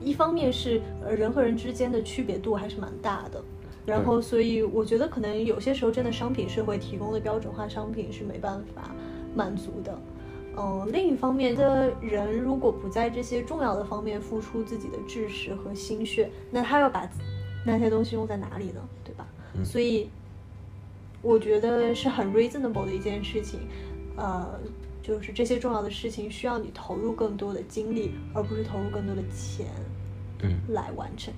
[0.00, 3.44] 一方面是呃人和人之间的区别度还是蛮大的，
[3.84, 8.94] 然后所以我觉得可能有些时候真的商品社会提供的标准化商品是没办法
[9.34, 9.98] 满足的，
[10.60, 17.08] 嗯，另一方面的人如果不在这些重要的方面付出自己的知识和心血，那他要把
[17.64, 18.80] 那些东西用在哪里呢？
[19.04, 19.26] 对吧？
[19.64, 20.10] 所以
[21.22, 23.60] 我觉得是很 reasonable 的一件事情。
[24.16, 24.58] 呃，
[25.00, 29.66] 就是这些重要的事情需要你投入更多的精力，而不是投入更多的钱，
[30.42, 31.32] 嗯，来完成。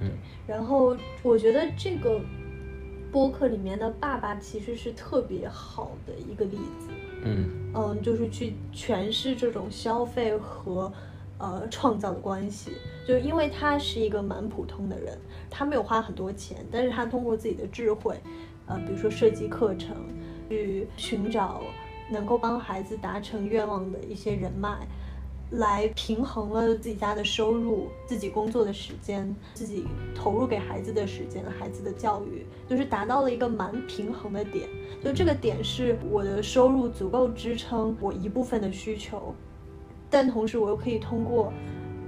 [0.00, 0.10] 嗯，
[0.46, 2.18] 然后我觉得这个
[3.12, 6.88] 播客里面的爸爸其实是特别好的一个例子。
[7.24, 10.92] 嗯嗯，就是去诠释这种消费和
[11.38, 12.72] 呃创造的关系，
[13.06, 15.18] 就因为他是一个蛮普通的人，
[15.50, 18.16] 他没有花很多钱，但是他通过自己的智慧，
[18.66, 19.96] 呃，比如说设计课程，
[20.48, 21.62] 去寻找
[22.10, 24.86] 能够帮孩子达成愿望的一些人脉。
[25.54, 29.84] 来平衡了自己家的收入、自己工作的时间、自己
[30.14, 34.68] 投入给孩子的时间、孩子的教育，就是达到了一个蛮平衡的点。
[35.02, 39.34] 就这个点是我的收入足够支撑我一部分的需求，
[40.08, 41.52] 但同时我又可以通过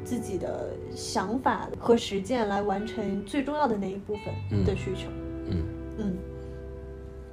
[0.02, 4.14] 自己的想法和实践来完成最重要的那一部
[4.50, 5.08] 分的需求。
[5.48, 5.62] 嗯
[5.98, 6.16] 嗯，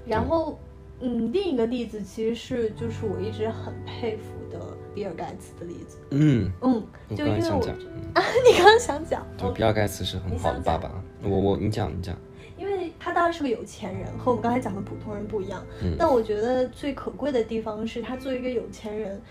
[0.05, 0.59] 然后
[0.99, 4.59] 嗯，另一个例子其实是就是我一直很佩服的
[4.93, 5.97] 比尔盖茨的例子。
[6.11, 7.75] 嗯嗯，我就因为我刚才想讲，
[8.13, 10.91] 啊， 你刚刚想讲，就比尔盖茨是很好的爸爸。
[11.23, 12.15] 我我你讲你讲，
[12.57, 15.65] 因为他当然是个有钱人，和我们刚才讲的普通人不一样。
[15.81, 19.21] 嗯但我觉得最可贵的地方是他作为一个有钱人，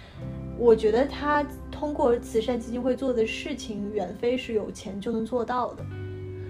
[0.58, 5.84] 我觉得他通过慈善基金会做的事情，远非是有钱就能做到的。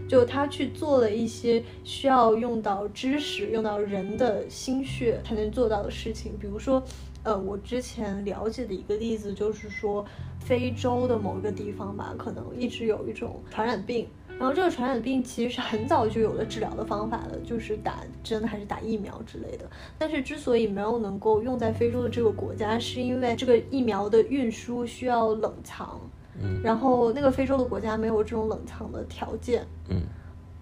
[0.09, 6.83] 就他去做了一些需要用到知识、用到人的心血才能做到的事情，比如说，
[7.25, 10.05] 呃，我之前了解的一个例子就是说，
[10.41, 19.65] 非洲的某一个地方吧，可能一直有一种传染病，然后这个传染病其实是很早就有了治疗的方法了，就是打针还是打疫苗之类的。
[19.97, 26.01] 但是之所以没有能够用在非洲的这个国家，是因为这个疫苗的运输需要冷藏，
[26.41, 30.03] 嗯然后那个非洲的国家没有这种冷藏的条件，嗯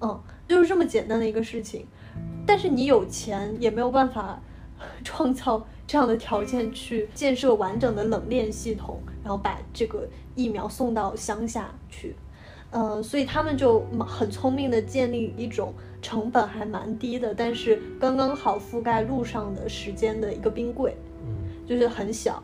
[0.02, 1.86] 嗯，就是这么简单的一个事情。
[2.46, 4.42] 但是你有钱也没有办法
[5.04, 12.14] 创造这样的条件去建设完整的冷链系统，然后把这个疫苗送到乡下去。
[12.70, 21.66] 呃，所以他们就很聪明的建立一种成本还蛮低的，但是刚刚好覆盖路上的时间的一个冰柜，嗯。
[21.66, 22.40] 就是很小，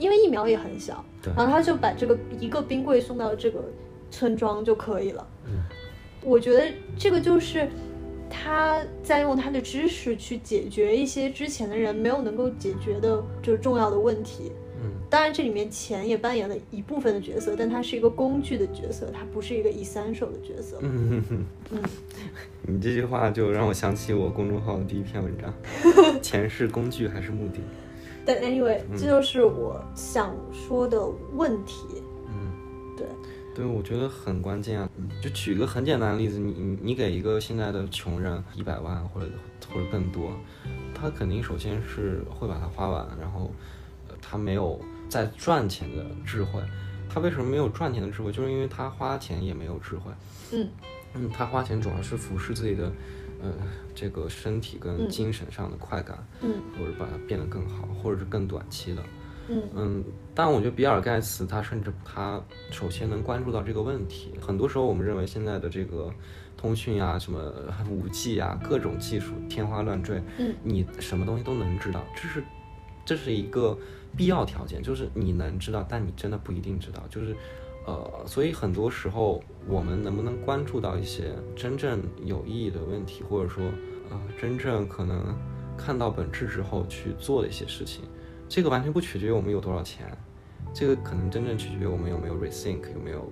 [0.00, 1.32] 因为疫苗也很小，对。
[1.36, 3.62] 然后他就把这个一个冰柜送到这个
[4.10, 5.24] 村庄就可以了。
[5.46, 5.62] 嗯。
[6.20, 6.66] 我觉得
[6.98, 7.68] 这个就是
[8.30, 14.52] 他在用他的知识去解决一些之前的人没有能够解决的，就是重要的问题。
[14.80, 20.78] 嗯当然，这里面钱也扮演了一部分的角色，但它是一个工具的角色，它不是一个 essential 的角色。
[20.82, 21.24] 嗯
[22.62, 25.52] 你这句话就让我想起我公众号的第一篇文章：
[26.20, 27.60] 钱是工具还是目的？
[28.26, 31.02] 但 anyway，这就是我想说的
[31.34, 31.86] 问题。
[33.58, 34.88] 嗯，对，我觉得很关键啊。
[35.20, 39.26] 就举一个很简单的例子，你你你给一个现在的穷人一百万或者
[39.72, 40.32] 或者更多，
[40.94, 43.52] 他肯定首先是会把它花完，然后
[44.08, 46.62] 呃他没有在赚钱的智慧。
[47.10, 48.30] 他为什么没有赚钱的智慧？
[48.30, 50.12] 就是因为他花钱也没有智慧。
[50.52, 50.68] 嗯
[51.14, 52.92] 嗯，他花钱主要是服侍自己的，
[53.42, 53.50] 呃，
[53.94, 59.02] 这个身体跟嗯精神上的快感，嗯或者把它变得更好，或者是更短期的。
[59.48, 62.40] 嗯嗯，但我觉得比尔盖茨他甚至他
[62.70, 64.34] 首先能关注到这个问题。
[64.40, 66.12] 很多时候我们认为现在的这个
[66.56, 67.52] 通讯啊、什么
[67.90, 72.44] 五 G 啊、各种技术天花乱坠，嗯你什么东西都能知道，这是
[73.04, 73.76] 这是一个
[74.16, 77.34] 必要条件，就是你能知道，但你真的不一定知道，就是。
[77.86, 83.64] 呃，所以很多时候我们能不能关注到一些真正有意义的问题，或者说，
[84.10, 85.34] 呃，真正可能
[85.74, 88.04] 看到本质之后去做的一些事情，
[88.48, 90.06] 这个完全不取决于我们有多少钱，
[90.72, 93.30] 这个可能真正取决于我们有没有 rethink，有没有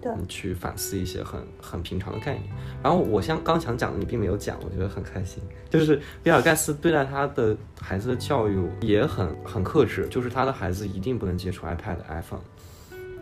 [0.00, 2.44] 对嗯去反思一些很很平常的概念。
[2.82, 5.42] 然后我像刚想讲的，你并没有讲，我觉得很开心。
[5.70, 12.40] 就是比尔盖茨对待他的孩子的教育也很很克制，就是他的孩子一定不能接触 iPad、iPhone。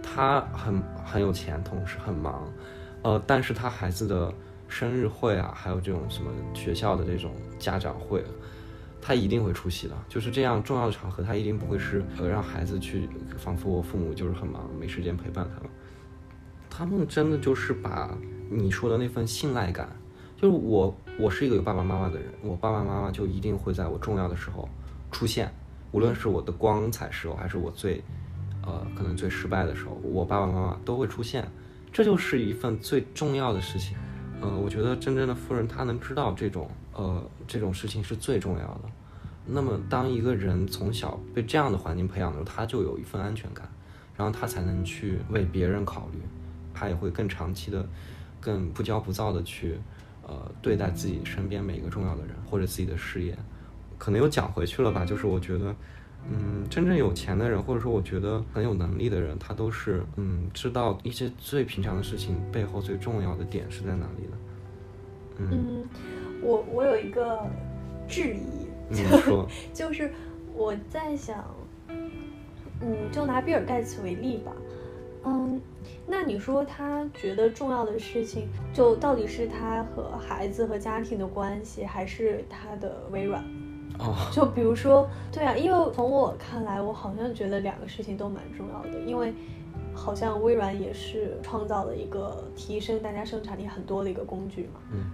[0.03, 2.53] 他很很有钱，同时很忙，
[3.03, 4.35] 呃，但是他孩子的
[4.68, 8.22] 生日会啊，还有这种什么学校的这种家长会，
[9.03, 9.94] 他一定会出席的。
[10.09, 15.68] 就是这样重要的场合，他一定不会是呃让孩子去，仿佛我父母就是很忙，没时间陪伴他们。
[16.70, 18.16] 他们真的就是把
[18.48, 19.94] 你说的那份信赖感，
[20.36, 24.66] 就是我我是一个有爸爸妈妈的人，我爸爸妈妈就一定会在我重要的时候
[25.11, 25.53] 出现，
[25.90, 28.03] 无论是我的光彩时候，还是我最
[28.64, 31.46] 呃可能最失败的时候，我爸爸妈妈都会出现，
[31.92, 33.96] 这就是一份最重要的事情。
[34.40, 38.80] 呃，我觉得真正的富人他能知道这种呃这种事情是最重要的。
[39.47, 43.68] 那么当一个人从小被这样的环境培养的时候，他就有一份安全感，
[44.16, 46.18] 然后他才能去为别人考虑，
[46.72, 47.86] 他也会更长期的、
[48.40, 49.78] 更不骄不躁的去
[50.26, 53.36] 呃对待自己身边每一个重要的人或者自己的事业。
[53.99, 55.74] 可能又讲回去了吧，就是我觉得。
[56.30, 64.32] 嗯，真正有钱的人，或者说我觉得很有能力的人，他都是嗯，知道一些最平常的事情背后最重要的点是在哪里的。
[65.38, 65.84] 嗯，
[66.43, 67.40] 我我有一个
[68.09, 70.12] 质疑， 就就是
[70.55, 71.45] 我在想，
[71.88, 74.53] 嗯，就拿比尔盖茨为例吧，
[75.24, 75.61] 嗯，
[76.07, 83.43] 那你说他觉得重要的事情，就到底是他和孩子和家庭的关系，还是他的微软？
[84.32, 89.32] 就比如说，对啊，因为从我看来，我好像觉得两个事情都蛮重要的，因为
[89.95, 94.80] 好像微软也是创造了一个提升大家生产力很多的一个工具嘛。
[94.93, 95.05] 嗯。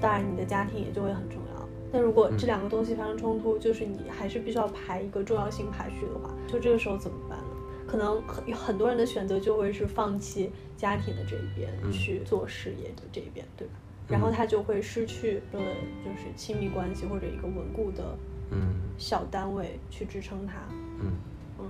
[0.00, 1.68] 当然，你的家庭也就会很重要。
[1.92, 7.44] 但如果这两个东西发生冲突，就是你还是必须要排一个重要性排序的话，就这个时候怎么办呢？
[7.86, 13.74] 可能很有很多人的选择就会是放弃家庭的这一边，去做事业的这一边，对吧？
[14.08, 15.60] 然后他就会失去了
[16.04, 18.04] 就是亲密关系或者一个稳固的。
[18.50, 20.54] 嗯，小单位去支撑他。
[21.00, 21.12] 嗯
[21.58, 21.66] 嗯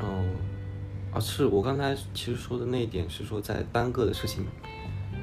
[0.00, 0.24] 哦
[1.12, 4.44] 啊，是我刚才其实说的那一点是说在单个的事情，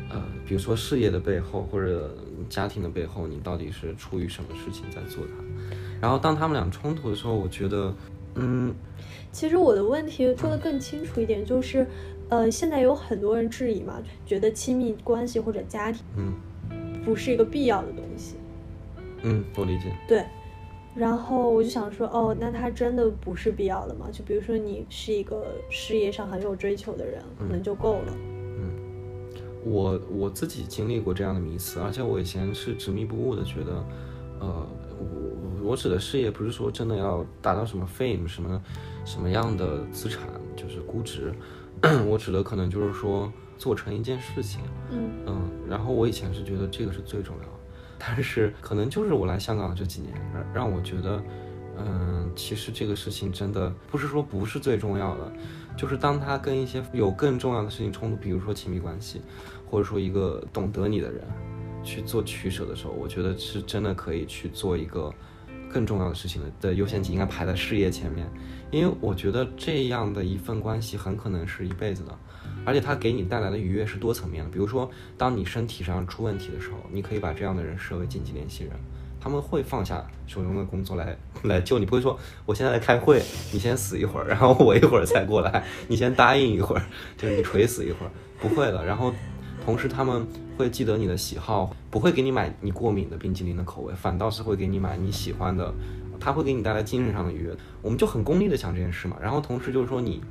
[0.09, 2.15] 呃，比如说事业的背后或者
[2.49, 5.43] 家庭的背后，你到底是出于什么事情在做它？
[5.99, 7.93] 然后当他们俩冲突的时候，我觉得，
[8.35, 8.73] 嗯，
[9.31, 11.85] 其实我的问题说的更清楚一点，就是，
[12.29, 16.33] 呃，现在有很多人质疑嘛，觉得亲密关系或者家庭，嗯，
[17.03, 18.35] 不是一个必要的东西。
[19.23, 19.91] 嗯，我理解。
[20.07, 20.23] 对。
[20.95, 24.07] 然后我就想说，哦，那他真的不是必要的吗？
[24.11, 28.13] 就比如说你是一个事业上很有追求的人，可能就够了。
[28.15, 28.36] 嗯，
[29.69, 33.85] 我我自己经历过这样的迷思，而且我以前是执迷不悟的，觉得，
[34.39, 34.67] 呃，
[35.61, 38.61] 我我指的事业不是说真的要达到什么 fame 什么
[39.05, 41.33] 什么样的资产，就是估值，
[42.07, 44.61] 我指的可能就是说做成一件事情。
[44.91, 47.49] 嗯嗯，然后我以前是觉得这个是最重要的。
[47.99, 51.23] 但是可能就是我来香港这几年，让让我觉得，
[51.79, 55.33] 嗯，其实这个事情真的不是说不是最重要的，
[55.75, 59.21] 就是当他跟一些有更重要的事情冲突，比如说亲密关系，
[59.69, 61.21] 或者说一个懂得你的人
[61.83, 65.13] 去做取舍的时候，我觉得是真的可以去做一个
[65.71, 68.27] 更重要的事情的的优先级应该排在事业前面，
[68.71, 72.17] 因为我觉得这样的一份关系很可能是一辈子的。
[72.65, 78.73] 而且它给你带来的愉悦是多层面的，比如说，当你身体上出问题的时候，你可以把这样的人设为紧急联系人，
[79.21, 83.21] 他们会放下手中的工作来 来救你，不会说我现在在开会，
[83.53, 86.81] 你先死一会儿，然后我一会儿再过来，你先答应一会儿，
[87.15, 88.11] 就是你垂死一会儿，
[88.41, 88.83] 不会的。
[88.83, 89.13] 然后，
[89.67, 90.25] 同时他们
[90.57, 95.73] 会记得你的喜好，不会给你买你过敏的冰淇淋的口味，反倒是会给你买你喜欢的，
[96.21, 97.53] 他会给你带来精神上的愉悦。
[97.81, 100.21] 我们就很功利的想这件事嘛，然后同时就是说你。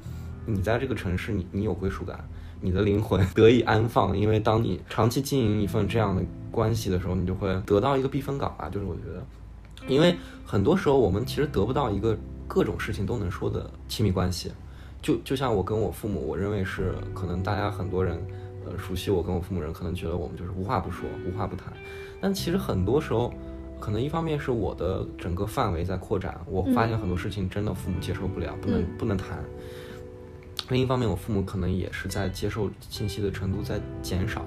[0.49, 2.25] 你在这个城市，你你有归属感，
[2.61, 4.17] 你的灵魂得以安放。
[4.17, 6.23] 因为当你长期经营一份这样的
[6.53, 8.71] 关系的时候，你就会得到一个避风港吧。
[8.71, 9.27] 就是我觉得，
[9.89, 10.15] 因为
[10.45, 12.17] 很多时候我们其实得不到一个
[12.47, 14.53] 各种事情都能说的亲密关系。
[15.03, 18.17] 就就像我跟我父母，我认为是可能大家很多人，
[18.67, 21.73] 呃，熟悉我跟我父母人，可能觉得我们就是无话不说，无话不谈。
[22.21, 23.33] 但其实很多时候，
[23.79, 29.45] 可能一方面是我的整个范围在扩展，我发现很多事情真的父母接受不了，不能不能谈。
[30.71, 34.45] 另一方面，我父母可能也是在接受信息的程度在减少，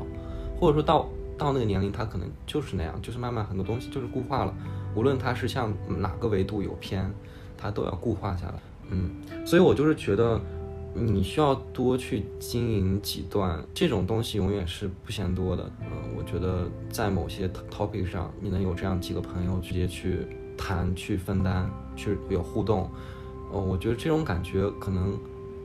[0.59, 1.07] 或者说到
[1.37, 4.53] 到那个年龄，他可能就是那样，就是慢慢很多东西就是固化了。
[4.95, 7.09] 无论他是向哪个维度有偏，
[7.55, 8.53] 他都要固化下来。
[8.89, 9.11] 嗯，
[9.45, 10.41] 所以我就是觉得，
[10.99, 15.71] 你需要多去经营几段这种东西，永远是不嫌多的。
[15.81, 20.27] 嗯，我觉得在某些 topic 上，你能有这样几个朋友直接去
[20.57, 22.89] 谈、去分担、去有互动，
[23.51, 25.17] 哦，我觉得这种感觉可能。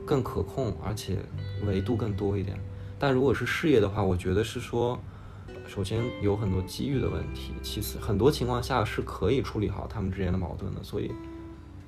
[0.07, 1.17] 更可控，而且
[1.65, 2.59] 维度更多一点。
[2.99, 4.99] 但如果是事业的话，我觉得是说，
[5.65, 10.83] 首先有很多机遇的问题，其次很多情况下是可以处理好他们之间的矛盾的。
[10.83, 11.09] 所以，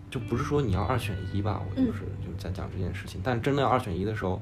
[0.09, 3.19] 就不是说你要二选一吧，我就是就是在讲这件事情。
[3.23, 4.41] 但真的要二选一的时候，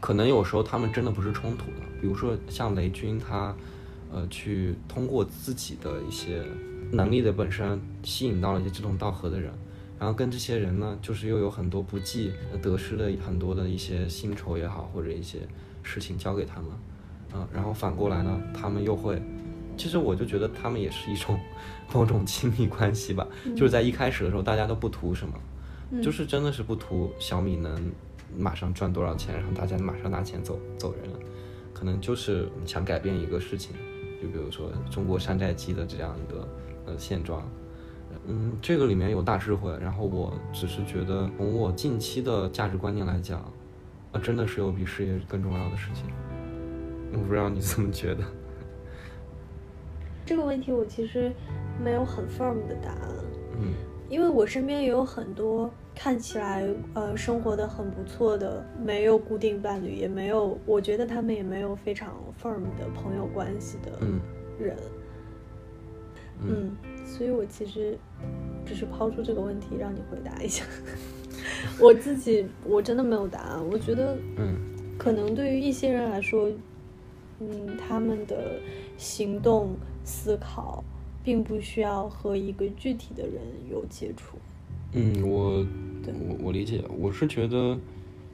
[0.00, 1.86] 可能有时候他们真的不是冲突的。
[2.00, 3.54] 比如说像雷军他，
[4.12, 6.42] 呃，去通过自己的一些
[6.90, 9.52] 能力的本身，吸引到了一些志同道合的人。
[9.98, 15.38] 然后跟这些人呢，就是又有很多不计得失的很多的一些薪酬也好，或者一些
[15.84, 16.70] 事情交给他们，
[17.34, 19.22] 嗯，然后反过来呢，他们又会，
[19.76, 21.38] 其实我就觉得他们也是一种
[21.94, 23.26] 某种亲密关系吧，
[23.56, 25.34] 就是在一开始的时候大家都不图什么，
[26.02, 27.92] 就是真的是不图小米能
[28.36, 31.10] 马上赚多少钱，然后大家马上拿钱走走人，
[31.72, 33.74] 可能就是想改变一个事情，
[34.20, 36.48] 就比如说中国山寨机的这样一个
[36.86, 37.42] 呃现状。
[38.28, 43.40] 嗯，这个里面有大智慧，然后我只是觉得从我近期的价值观念来讲，
[44.12, 46.04] 啊，真的是有比事业更重要的事情。
[47.12, 48.22] 我不知道你怎么觉得？
[50.24, 51.32] 这个问题我其实
[51.82, 53.08] 没有很 firm 的答案，
[53.60, 53.74] 嗯，
[54.08, 64.20] 因为我身边也有很多看起来呃生活的很不错的，没有固定伴侣，也没有，我觉得他们也没有非常 firm 的朋友关系的嗯。
[64.60, 64.76] 人，
[66.44, 67.98] 嗯，所以我其实
[68.64, 70.64] 只是抛出这个问题让你回答一下，
[71.80, 74.54] 我自己我真的没有答案，我觉得嗯。
[74.98, 76.48] 可能对于一些人来说，
[77.40, 78.52] 嗯，他们的
[78.96, 80.82] 行动思考
[81.22, 84.36] 并不需要和一个具体的人有接触。
[84.92, 85.64] 嗯，我
[86.06, 87.78] 我我理解，我是觉得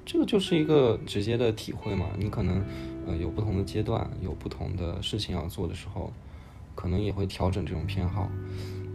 [0.05, 2.07] 这个就是一个直接的体会嘛。
[2.19, 2.65] 你可能
[3.07, 6.13] 呃有不同的阶段，有不同的事情要做的时候，
[6.75, 8.29] 可能也会调整这种偏好。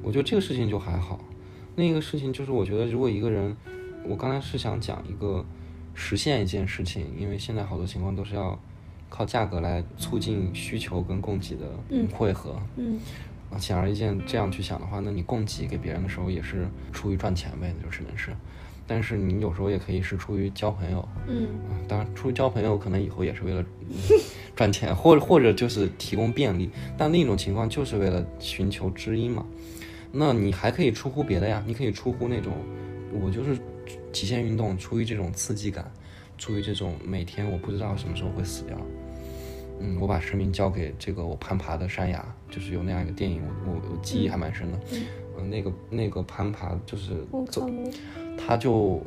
[0.02, 1.20] 我觉得这个事情就还好，
[1.78, 3.56] 另一个事情就是我觉得如果一个人，
[4.06, 5.46] 我刚才是想讲一个
[5.94, 8.60] 实现一件事情，因为现在好多情况都是要
[9.14, 12.60] 靠价格来促进需求跟供给的嗯汇合。
[12.78, 13.00] 嗯
[13.52, 18.32] 啊，显而易见，这样去想的话，那你供给给别人的时候也是出于赚钱呗，那就只能是。
[18.88, 23.96] 但是你有时候也可以是出于交朋友，嗯啊，当然出于交朋友，可能以后也是为了嗯
[24.58, 26.72] 赚钱，或者或者就是提供便利。
[26.98, 29.46] 但另一种情况就是为了寻求知音嘛。
[30.12, 32.52] 那你还可以出乎别的呀，你可以出乎那种，
[33.22, 33.58] 我就是
[34.12, 35.90] 极限运动，出于这种刺激感，
[36.40, 38.76] 出于这种每天我不知道什么时候会死掉。
[39.84, 44.80] 嗯，我把生命交给这个我攀爬的山崖，就是有那样一个电影，我我我记忆还蛮深的。
[45.38, 47.70] 嗯，那个那个攀爬就是走。
[48.38, 49.02] 他就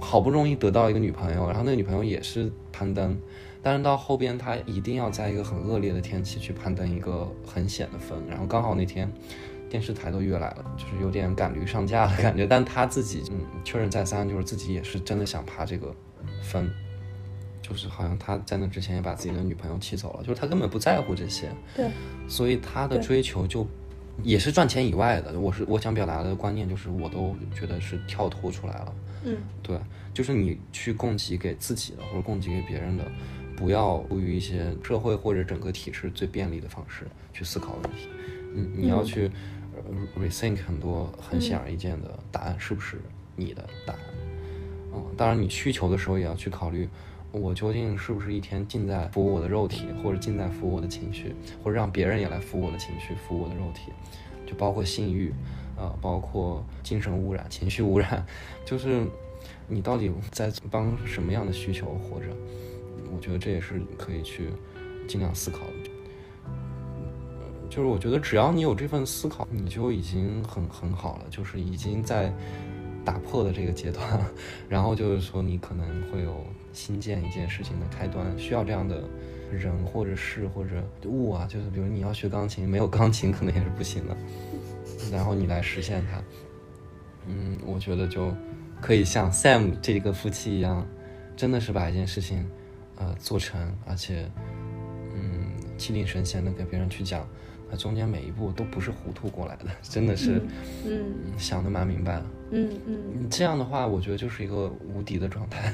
[0.00, 3.16] 好不容易得到一个女朋友，然后那个女朋友也是攀登，
[3.62, 9.10] 但是到后边他一定要在一个很恶劣的天气去攀登一个很险的峰，然后刚好那天
[9.70, 15.94] 电视台都约来了，就是有点赶驴上架的感觉，但他自己嗯确认再三，就是自己也是真的想爬这个
[16.42, 16.68] 峰。
[17.66, 21.88] 就是好像他在那之前也把自己的女朋友气走了，就是他根本不在乎这些，对，
[22.28, 23.66] 所以他的追求就
[24.22, 25.40] 也是赚钱以外的。
[25.40, 28.94] 我是我想表达的观念就是，我都觉得是跳脱出来了。
[29.24, 29.80] 嗯对，
[30.12, 33.04] 就是你去供给给自己的或者供给给别人的，
[33.56, 38.08] 不要出于一些社会或者整个体制最便利的方式去思考问题。
[38.54, 39.30] 嗯，你要去
[39.74, 43.00] 呃 rethink 很多很显而易见的答案是不是
[43.34, 44.00] 你的答案。
[44.92, 46.88] 嗯，当然你需求的时候也要去考虑，
[47.34, 53.92] 我究竟是不是一天尽在服务我的肉体，或者尽在服务我的情绪，或者让别人也来服务我的情绪，服务我的肉体，
[54.46, 55.32] 就包括性欲，
[55.76, 58.24] 啊、包括精神污染、情绪污染，
[58.64, 59.04] 就是
[59.66, 62.26] 你到底在帮什么样的需求活着？
[63.14, 64.48] 我觉得这也是可以去
[65.08, 65.90] 尽量思考的。
[67.68, 72.32] 就是我觉得只要你有这份思考，你就已经很很好了，就是已经在
[73.04, 74.20] 打破的这个阶段。
[74.68, 79.04] 然后就是说，你可能会有新建一件事情的开端，需要这样的
[79.52, 84.16] 人或者事或者物啊，就是比如你要学钢琴，没有钢琴可能也是不行的，
[85.12, 86.22] 然后你来实现它。
[87.26, 88.34] 嗯，我觉得就
[88.80, 90.86] 可以像 Sam 这个夫妻一样，
[91.36, 92.46] 真的是把一件事情
[92.96, 94.30] 呃做成，而且
[95.14, 97.26] 嗯气定神闲的给别人去讲，
[97.70, 100.32] 它中间每一步都不是糊涂过来的，真的是
[100.84, 102.26] 嗯嗯想的蛮明白的。
[102.50, 105.72] 嗯嗯嗯这样的话，我觉得就是一个无敌的状态。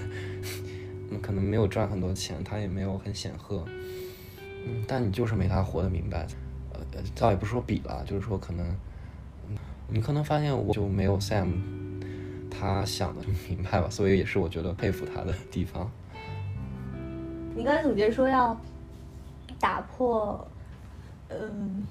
[1.11, 3.65] 嗯， 可能没有赚很多钱，他也没有很显赫，
[4.67, 6.27] 嗯，但你就是没他活得明白。
[6.73, 8.67] 呃，呃倒也不是说比了，就是说可能，
[9.49, 9.57] 嗯
[9.89, 11.49] 你可能发现我就没有 Sam
[12.51, 15.91] 他想的明白吧，所以也是我觉得佩服他的地方。
[17.57, 18.57] 你刚才总结说要
[19.59, 20.47] 打破，
[21.29, 21.85] 嗯，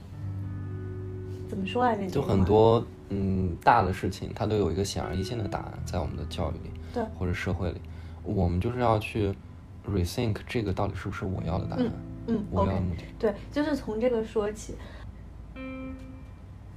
[1.49, 2.07] 怎么说来着？
[2.09, 7.81] 就很多嗯大的事情，它都有一个显而易见的答案，在我们的教育里，对或者社会里，
[8.23, 9.33] 我们就是要去
[9.87, 11.91] rethink 这个到底是不是我要的答案，
[12.27, 13.03] 嗯，OK，我要的目的。
[13.17, 14.75] 对，就是从这个说起。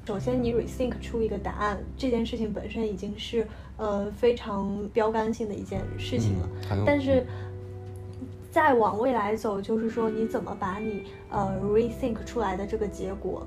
[0.04, 6.48] 首先，你 rethink 出一个答案，这件事情本身已经是呃非常标杆性的一件事情了。
[6.72, 7.24] 嗯但是
[8.50, 13.46] 再往未来走，就是说你怎么把你呃 rethink 出来的这个结果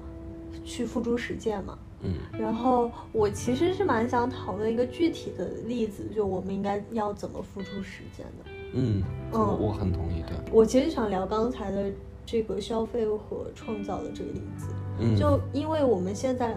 [0.64, 1.78] 去付诸实践嘛？
[2.06, 2.40] 嗯。
[2.40, 8.52] 然后我其实是蛮想讨论一个具体的例子，就我们应该要怎么付出时间的。
[8.74, 9.04] 嗯，
[9.34, 9.58] 嗯。
[9.60, 11.92] 我很同意，对，我其实想聊刚才的
[12.26, 14.68] 这个消费和创造的这个例子，
[15.00, 16.56] 嗯，就因为我们现在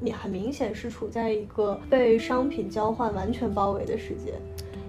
[0.00, 4.34] 也很明显是处在一个被商品交换完全包围的世界。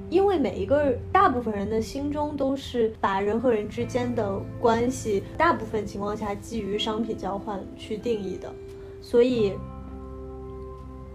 [0.09, 8.49] 因为每一个大部分人的心中都是把人和人之间的关系，大部分情况下基于商品交换去定义的，
[9.01, 9.51] 所以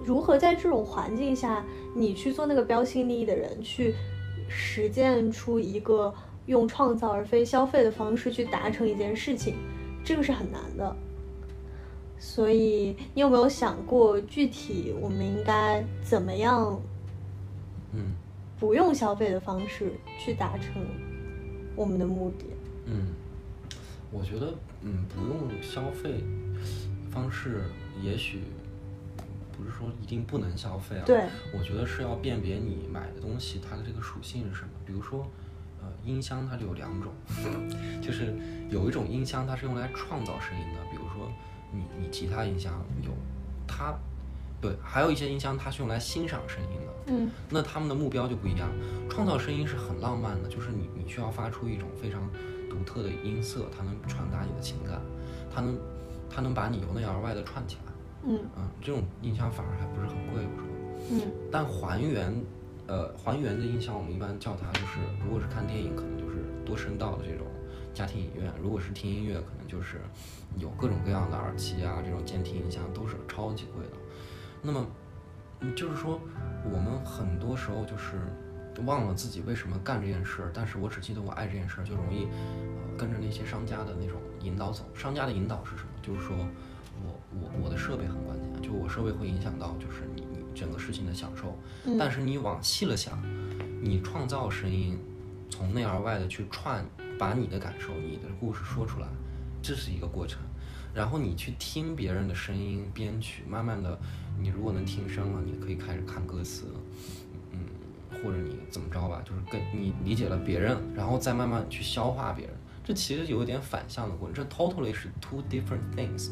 [0.05, 3.95] 如何在这种环境下，你去做那个标新立异的人，去
[4.49, 6.13] 实践出一个
[6.47, 9.57] 用创造而非消费的方式去达成一件事情，
[10.05, 10.97] 这个是很难的。
[12.19, 16.81] 所以，你有没有想过，具体我们应该怎么样？
[17.95, 18.15] 嗯
[18.59, 20.87] 不用消费的方式去达成
[21.75, 22.47] 我们的目的。
[22.87, 23.09] 嗯，
[24.13, 26.23] 我觉得嗯，不用消费
[27.11, 27.65] 方式，
[28.01, 28.43] 也许
[29.63, 31.03] 不是说一定不能消费啊。
[31.07, 31.25] 对，
[31.57, 34.71] 我觉得是要辨别你买的东西它的这个属性是什么。
[34.85, 35.27] 比如说，
[35.81, 37.13] 呃，音箱它就有两种，
[38.03, 38.35] 就是
[38.69, 41.31] 有一种音箱它是用来创造声音的，比如说
[41.73, 43.11] 你你吉他音箱有
[43.67, 43.95] 它。
[44.61, 46.93] 对，还有一些音箱，它是用来欣赏声音的。
[47.09, 48.71] 嗯，那他们的目标就不一样。
[49.11, 52.31] 创造声音是很浪漫的，就是你你需要发出一种非常
[52.71, 55.01] 独特的音色，它能传达你的情感，
[55.53, 55.77] 它能
[56.31, 57.92] 它能把你由内而外的串起来。
[58.25, 60.67] 嗯嗯，这种音箱反而还不是很贵，我说。
[61.11, 61.21] 嗯
[61.51, 62.33] 但还原，
[62.87, 67.47] 呃，还原的音箱，我们一般叫它就是，如果是看电影，可能就是多声道的这种
[67.93, 70.01] 家庭影院；如果是听音乐，可能就是
[70.57, 73.97] 有各种各样的耳机啊，这种监听音箱都是超级贵的。
[74.63, 74.87] 那么，
[75.61, 76.21] 嗯就是说，
[76.73, 78.21] 我们很多时候就是
[78.87, 84.85] 忘了自己为什么干这件事儿，但是我只记得我爱这件事儿，就容易呃跟着那些商家的那种引导走。
[84.95, 85.91] 商家的引导是什么？
[86.01, 86.37] 就是说
[87.41, 91.57] 我我我的设备很关键，就我设备会影响到就是你你整个事情的享受。
[91.85, 93.23] 嗯但是你往细了想，
[93.81, 94.99] 你创造声音，
[95.51, 96.85] 从内而外的去串，
[97.19, 99.07] 把你的感受、你的故事说出来，
[99.63, 100.41] 这是一个过程。
[100.95, 103.99] 然后你去听别人的声音编曲，慢慢的，
[104.39, 106.67] 你如果能听声了，你可以开始看歌词，
[107.51, 107.61] 嗯，
[108.23, 112.55] 或者你怎么着吧，就是跟你理解了别人，然后再慢慢去消化别人。
[112.85, 116.31] 这其实有一点反向的过程，这 totally 是 two different things。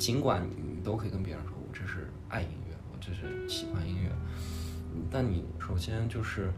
[0.00, 4.10] 尽管你都可以跟别人说，我这是爱音乐，我这是喜欢音乐，
[5.10, 6.50] 但你首先就是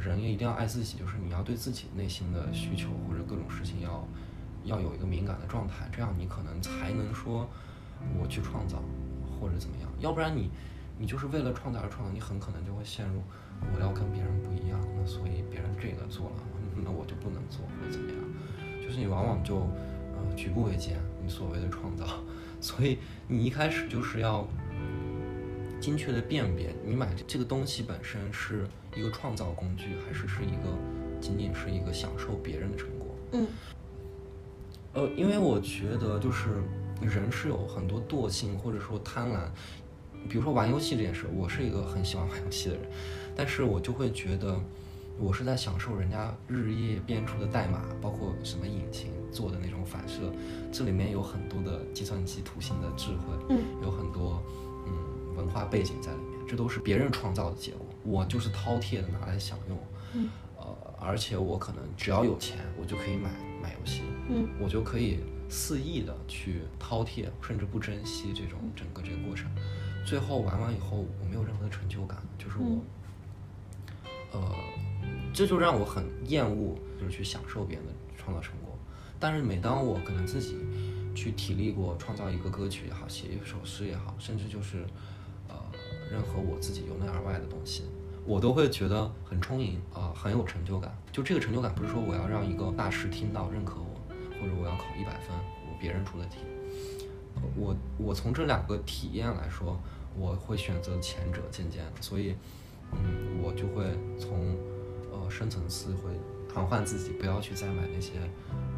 [0.00, 4.08] 人也一定要爱自己，就是你要对自己内心的需求或者各种事情要
[4.64, 7.46] 要有一个敏感的状态，这样你可能才能说
[8.18, 8.82] 我去创造
[9.38, 10.50] 或者怎么样，要不然你
[10.98, 13.20] 你就是为了创造而创造，你很可能就会陷入
[13.76, 16.42] 我要跟别人不一样，那所以别人这个做了，
[16.82, 19.56] 那我就不能做或者怎么样，就是你往往就
[20.16, 22.06] 呃举步维艰，你所谓的创造，
[22.60, 24.46] 所以你一开始就是要
[25.80, 30.76] 精确的辨别，你买这个东西本身是一个创造工具，还是是一个
[31.20, 33.14] 仅仅是一个享受别人的成果。
[33.32, 33.46] 嗯
[34.94, 36.62] 呃，因为我觉得就是
[37.00, 39.48] 人是有很多惰性或者说贪婪，
[40.28, 42.84] 比如说玩游戏这件事，我是一个很喜欢玩游戏的人，
[43.36, 44.58] 但是我就会觉得
[45.18, 50.32] 我是在享受人家日夜编出的代码，包括什么引擎做的那种反射，
[50.70, 53.58] 这里面有很多的计算机图形的智慧，嗯。
[53.82, 54.40] 有很多
[54.86, 59.78] 嗯文化背景在里面，这都是别人创造的结果，我就是饕餮的拿来享用，
[60.14, 60.28] 嗯。
[60.56, 64.48] 呃，而且我可能只要有钱，我就可以买买游戏，嗯。
[64.60, 69.50] 我就可以肆意的去饕餮，甚至不珍惜这种整个这个过程。
[70.06, 72.80] 最后玩完以后，我没有任何的成就感，就是我，
[74.32, 74.54] 呃，
[75.32, 78.76] 这就让我很厌恶，就是去享受别人的创造成果。
[79.20, 80.56] 但是每当我可能自己
[81.14, 84.84] 去体力过创造一个歌曲也好，写一首诗也好，甚至就是
[85.48, 85.56] 呃
[86.10, 87.82] 任何我自己由内而外的东西，
[88.24, 90.96] 我都会觉得很充盈啊、很有成就感。
[91.10, 96.38] 就这个成就感，不是说我要让一个大师听到认可我，或者我要考一百分，我别人出的题。
[97.34, 99.80] 呃我我从这两个体验来说，
[100.16, 102.34] 我会选择前者渐渐的，所以，
[102.92, 103.84] 嗯，我就会
[104.18, 104.56] 从
[105.20, 106.10] 呃深层次会
[106.48, 108.12] 传唤自己，不要去再买那些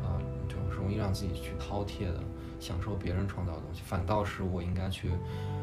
[0.03, 2.20] 呃就容易让自己去饕餮的
[2.59, 5.11] 享受别人创造的东西，反倒是我应该去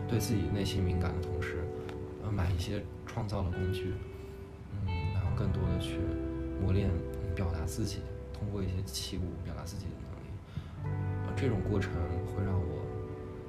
[0.07, 1.63] 对自己内心敏感的同时，
[2.23, 3.93] 呃买一些创造的工具，
[4.71, 5.99] 嗯，然后更多的去
[6.61, 7.99] 磨练、嗯表达自己，
[8.33, 10.97] 通过一些器物表达自己的能力。
[11.27, 11.93] 呃这种过程
[12.25, 12.81] 会让我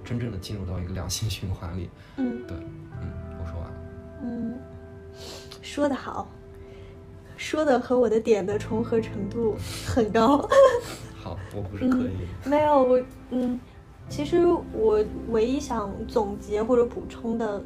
[0.04, 1.88] 真正的进入到一个良性 循环里。
[2.18, 2.54] 嗯对，
[3.00, 3.08] 嗯，
[3.40, 3.76] 我说完了。
[4.22, 4.58] 嗯，
[5.62, 6.28] 说得好，
[7.48, 10.36] 说的和我的点的重合程度很高。
[11.16, 12.50] 好，我不是刻意的。
[12.50, 13.58] 没有我，嗯，
[14.06, 14.44] 其实
[14.74, 17.62] 我唯一想总结或者补充的，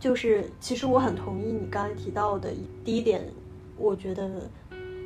[0.00, 2.48] 就是其实我很同意你刚才提到的
[2.82, 3.28] 第一点，
[3.76, 4.30] 我觉得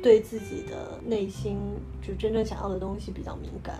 [0.01, 1.57] 对自己的内心
[2.01, 3.75] 就真正想要的东西比较敏感，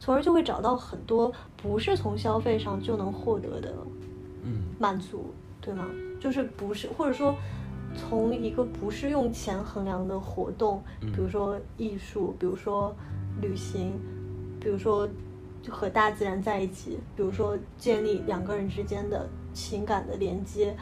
[0.00, 3.74] 从而就会找到很多不是从消费上就能获得的
[4.44, 5.26] 嗯满足，
[5.60, 5.86] 对吗？
[6.18, 7.36] 就是不是，或者说
[7.96, 12.94] 从一个不是用钱衡量的活动，嗯比如说艺术，比如说
[13.40, 13.92] 旅行，
[14.60, 15.08] 比如说
[15.68, 20.76] 和大自然在一起，比如说建立两个人之间的情感的连接，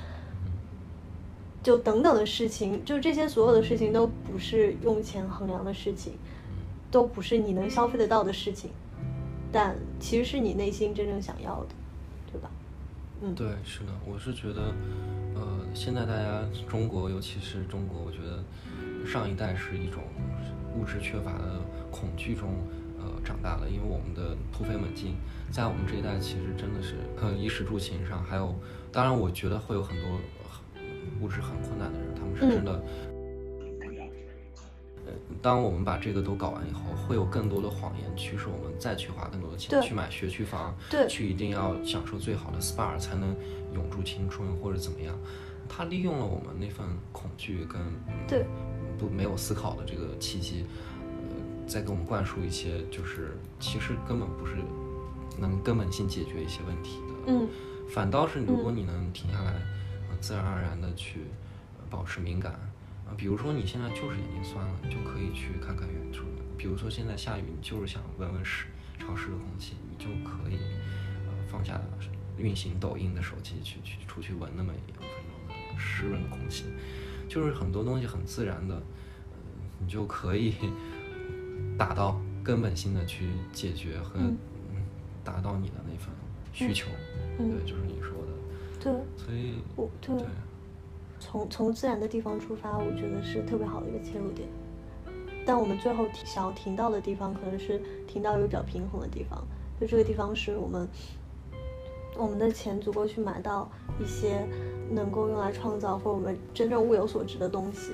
[1.62, 6.12] 就等等的事情，就这些所有的事情都不是用钱衡量的事情，
[6.90, 8.70] 都不是你能消费得到的事情，
[9.50, 11.68] 但其实是你内心真正想要的，
[12.30, 12.50] 对吧？
[13.22, 14.74] 嗯，对，是的，我是觉得，呃，
[15.74, 18.42] 现在大家中国，尤其是中国，我觉得
[19.06, 20.04] 上一代是一种
[20.74, 21.60] 物质缺乏的
[21.90, 22.54] 恐惧中。
[22.96, 25.16] 呃，长大了，因为我们的突飞猛进，
[25.50, 28.54] 在我们这一代其实真的是，呃，衣食住行上，还有，
[28.90, 30.08] 当然，我觉得会有很多
[31.20, 32.82] 物质很困难的人，他们是真的。
[35.04, 35.12] 呃，
[35.42, 43.36] 当我们把这个都搞完以后，会有更多的谎言驱使我们再去花更多的钱去买学区房，对，去一定要享受最好的 SPA 才能
[43.74, 45.14] 永驻青春或者怎么样。
[45.68, 47.80] 他利用了我们那份恐惧跟
[48.26, 48.44] 对。
[48.98, 50.64] 不没有思考的这个契机。
[50.64, 50.94] 呃
[51.66, 54.52] 再给我们灌输一些，就是其实根本不是
[55.40, 57.48] 能根本性解决一些问题的，嗯，
[57.88, 59.54] 反倒是如果你能停下来，
[60.20, 61.20] 自然而然的去
[61.88, 62.52] 保持敏感，
[63.06, 66.26] 啊，比如说你现在就是眼睛酸了，你就可以去看看远处，
[66.58, 68.66] 比如说现在下雨，你就是想闻闻湿
[68.98, 70.58] 潮湿的空气，你就可以
[71.26, 71.80] 呃放下
[72.36, 74.92] 运行抖音的手机去去出去闻那么一
[75.78, 76.64] 湿润的空气，
[77.28, 78.82] 就是很多东西很自然的，
[79.78, 80.54] 你就可以。
[81.76, 84.20] 达到根本性的去解决和
[85.24, 86.08] 达到你的那份
[86.52, 86.86] 需求，
[87.36, 88.32] 对，就是你说的，
[88.80, 90.14] 对，所以，我对，
[91.18, 94.48] 从从自然的地方出发，我觉得是特别好的一个切入点。
[95.44, 99.44] 但我们最后想要停到的地方，可能是停到一个比较平衡的地方，
[99.80, 100.88] 就这个地方是我们
[102.16, 103.68] 我们的钱足够去买到
[104.00, 104.46] 一些
[104.90, 107.92] 能够用来创造或我们真正物有所值的东西。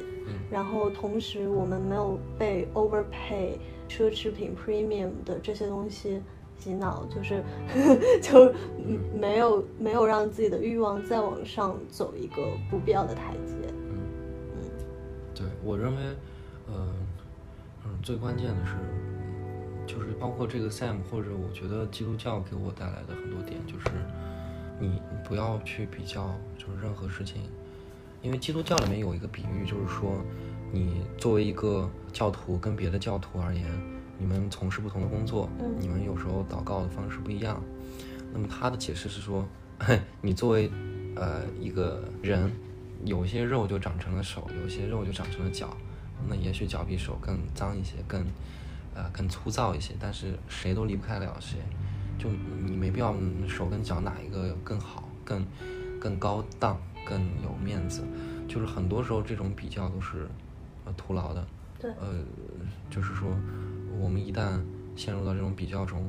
[0.51, 3.57] 然后同时，我们没有被 overpay
[3.89, 6.21] 奢侈品 premium 的这些东西
[6.59, 7.43] 洗脑，就是
[8.21, 8.53] 就
[9.19, 13.55] 没有没有让自己的欲望再往上走一个不必要的台阶。
[13.89, 13.99] 嗯
[14.57, 14.63] 嗯，
[15.35, 16.03] 对我认为，
[16.69, 16.87] 呃
[17.87, 18.75] 嗯，最关键的是，
[19.87, 23.87] 就是包括这个 Sam 或者我觉得基督教给我带来的很多点，就是
[24.81, 27.43] 你不要去比较，就是任何事情。
[28.23, 30.13] 因为基督教里面有一个比喻，就是说，
[30.73, 33.65] 你作为一个教徒跟别的教徒而言，
[34.19, 37.63] 你们从事不同的工作，你们有时候祷告的方式不一样。
[38.33, 39.47] 那么他的解释是说，
[40.21, 40.71] 你作为
[41.17, 42.53] 呃一个人，
[43.05, 45.77] 有些肉就长成了手，有些肉就长成了脚。
[46.29, 48.23] 那也许脚比手更脏一些，更
[48.95, 51.59] 呃更粗糙一些，但是谁都离不开了谁。
[52.21, 52.29] 就
[52.63, 53.17] 你没必要
[53.49, 55.45] 手跟脚哪一个更好，更
[55.99, 56.79] 更高档。
[57.03, 58.05] 更有面子，
[58.47, 60.29] 就是很多时候这种比较都是，
[60.85, 61.45] 呃，徒劳的。
[61.81, 61.91] 对。
[61.93, 62.23] 呃，
[62.91, 63.27] 就是说，
[63.99, 64.61] 我们一旦
[64.95, 66.05] 陷入到这种比较中，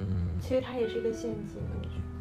[0.00, 0.30] 嗯。
[0.40, 1.60] 其实它也是一个陷阱。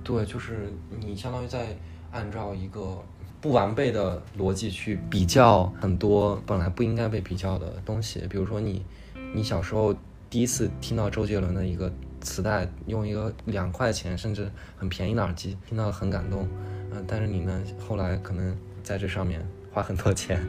[0.03, 1.77] 对，就是你相当于在
[2.11, 3.01] 按照一个
[3.39, 8.19] 不完备的逻辑去比较很多本来不应该被比较的东西。
[8.29, 8.85] 比如说你，
[9.33, 9.95] 你小时候
[10.29, 11.91] 第一次听到周杰伦的一个
[12.27, 16.45] 磁带，用一个两块钱甚至很便宜的耳机听到很感动。
[16.91, 17.63] 嗯，但是你呢？
[17.79, 20.45] 后来可能在这上面花很多钱，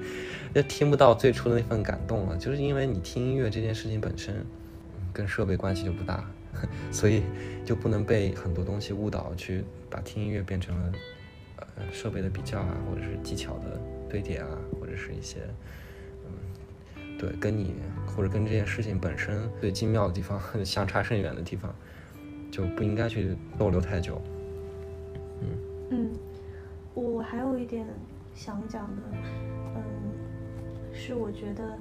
[0.53, 2.37] 就听不到最初的那份感动了。
[2.37, 4.45] 就是因为你听音乐这件事情本身，
[5.13, 6.29] 跟设备关系就不大，
[6.91, 7.23] 所以
[7.65, 10.93] 就不能被很多东西误导，去把听音乐变成了
[11.57, 14.49] 呃设备的比较啊，或者是技巧的堆叠啊，
[14.81, 15.39] 或者是一些
[16.27, 17.75] 嗯，对，跟你
[18.19, 21.73] 或者跟这件事情本身最精妙的地方 相差甚远的地方，
[22.51, 24.21] 就不应该去逗留太久。
[25.41, 25.49] 嗯
[25.91, 26.11] 嗯。
[26.95, 27.87] 我还有一点
[28.35, 29.03] 想讲的，
[29.77, 29.83] 嗯，
[30.93, 31.79] 是我觉得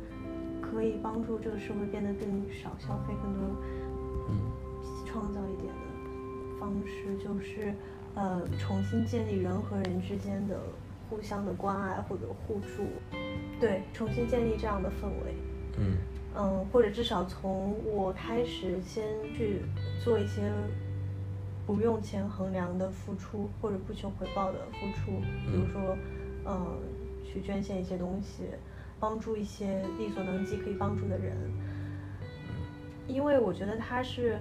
[0.62, 3.56] 可以帮助这个社会变得更少消费、更多，
[4.30, 4.38] 嗯，
[5.08, 7.74] 创造一点的方式，就是
[8.14, 10.60] 呃，重新建立人和人之间的
[11.10, 12.84] 互相的关爱或者互助，
[13.60, 15.34] 对，重新建立这样的氛围，
[15.80, 15.98] 嗯
[16.38, 19.62] 嗯，或者至少从我开始先去
[20.04, 20.52] 做一些。
[21.66, 25.98] 不用钱衡量的付出，或者不求回报的付出，比如说，
[26.46, 26.80] 嗯，
[27.26, 28.44] 去捐献一些东西，
[29.02, 31.36] 帮助一些力所能及可以帮助的人，
[33.06, 34.40] 因为我觉得它是，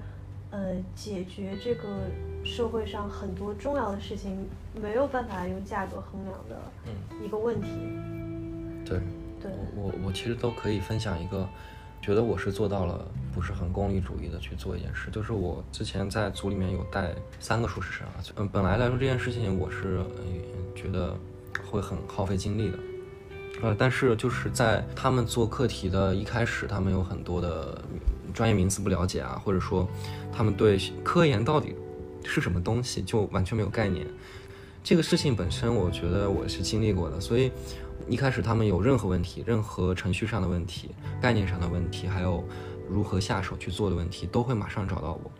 [0.52, 2.08] 呃，解决这个
[2.44, 4.48] 社会上很多重要的事情
[4.80, 6.56] 没有办法用价格衡量的
[7.24, 7.68] 一个问题。
[8.84, 9.00] 对，
[9.42, 11.44] 对我我其实都可以分享一个。
[12.06, 13.04] 觉得我是做到了，
[13.34, 15.10] 不是很功利主义的去做一件事。
[15.10, 19.98] 就是我之前在组里面有带三个硕士生啊，嗯，本来来说这件事情我是
[20.72, 21.16] 觉得
[21.68, 22.78] 会很耗费精力的，
[23.60, 27.76] 呃，但是就是在他们做课题的一开始，他们有很多的
[28.32, 29.88] 专业名词不了解啊，或者说
[30.32, 31.74] 他们对科研到底
[32.24, 34.06] 是什么东西就完全没有概念。
[34.84, 37.50] 这个事情本身，我觉得我是经历过的，所以
[38.08, 40.90] 一开始他们有任何问题，任何程序上的问题、
[41.20, 42.44] 概念上的问题，还有
[42.88, 45.30] 如何下手去做的问题，都会马上找到我。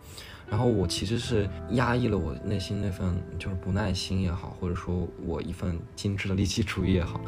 [0.49, 7.19] 然后我其实是压抑了我内心那份就是不耐心也好，或者说我一份精致的利己主义也好，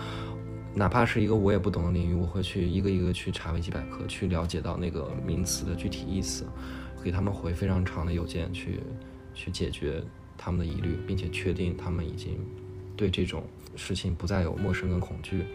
[0.74, 6.46] 哪怕是一个我也不懂的领域，我会去一个一个去查维基百科，去了解到那个名词的具体意思，
[7.04, 8.80] 给他们回非常长的邮件去
[9.34, 10.04] 去解决。
[10.42, 12.40] 他们的疑虑，并且确定他们已经
[12.96, 13.44] 对这种
[13.80, 15.46] 事情不再有陌生跟恐惧，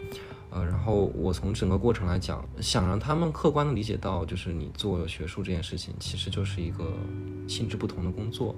[0.49, 6.91] 呃，然后我从整个过程来讲，想让他们客观的理解到，就是你做学术这件事情，其实就是一个
[7.47, 8.55] 性质不同的工作，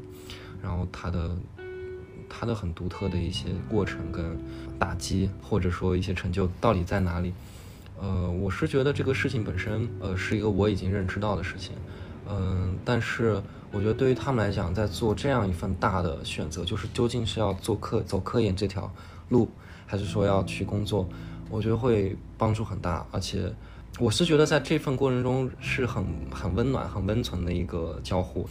[0.61, 1.38] 然后它的
[2.30, 4.38] 它的很独特的一些过程跟
[4.80, 7.34] 打击，或者说一些成就到底在哪里？
[7.99, 11.74] 呃，我是觉得这个事情本身，呃，是一个我已经认知到的事情，
[12.30, 13.41] 嗯，但是。
[13.70, 18.89] 我觉得对于他们来讲，在做这样一份大的选择，就是究竟是要做科走科研这条
[19.30, 19.49] 路，
[19.86, 21.07] 还是说要去工作，
[21.49, 23.05] 我觉得会帮助很大。
[23.11, 23.53] 而且，
[23.99, 28.47] 我是觉得在这份过程中是很很温暖、很温存的一个交互。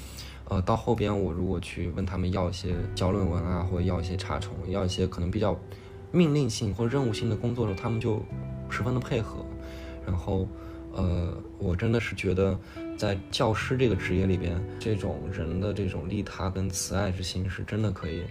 [0.49, 5.59] 呃，到后边我如果去问他们要一些交论文啊，或者要一些查重，要一些可能比较
[6.13, 8.23] 命令性或任务性的工作的时候，他们就
[8.71, 9.45] 十分的配合。
[10.07, 10.49] 然后，
[10.93, 12.59] 呃，我真的是觉得。
[12.97, 18.23] 在教师这个职业里边，这种人的这种利他跟慈爱之心是真的可以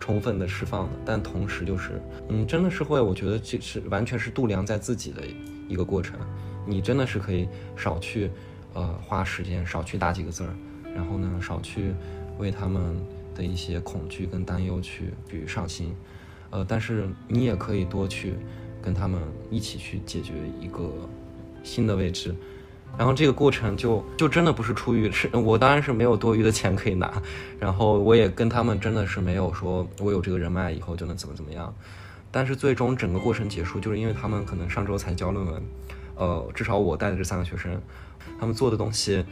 [0.00, 5.22] 充分的释放的，但同时就是，嗯，真的是会，我觉得这是完全是度量在自己的
[5.68, 6.18] 一个过程。
[6.66, 7.46] 你真的是可以
[7.76, 8.30] 少去，
[8.72, 10.54] 呃，花时间，少去打几个字儿，
[10.94, 11.92] 然后呢，少去
[12.38, 12.96] 为他们
[13.34, 15.94] 的一些恐惧跟担忧去去上心，
[16.50, 18.34] 呃，但是你也可以多去
[18.80, 19.20] 跟他们
[19.50, 20.90] 一起去解决一个
[21.62, 22.34] 新的位置。
[23.00, 27.10] 然后这个过程就就真的不是出于是我当然是没有多余的钱可以拿，
[27.58, 31.74] 然后我也跟他们真的是没有说我有这个人脉以后就能怎么怎么样，
[32.30, 35.62] 但是最终整个过程结束，就是因为他们可能上周才交论文，
[36.14, 37.80] 呃，至少我带的这三个学生，
[38.38, 39.24] 他们做的东西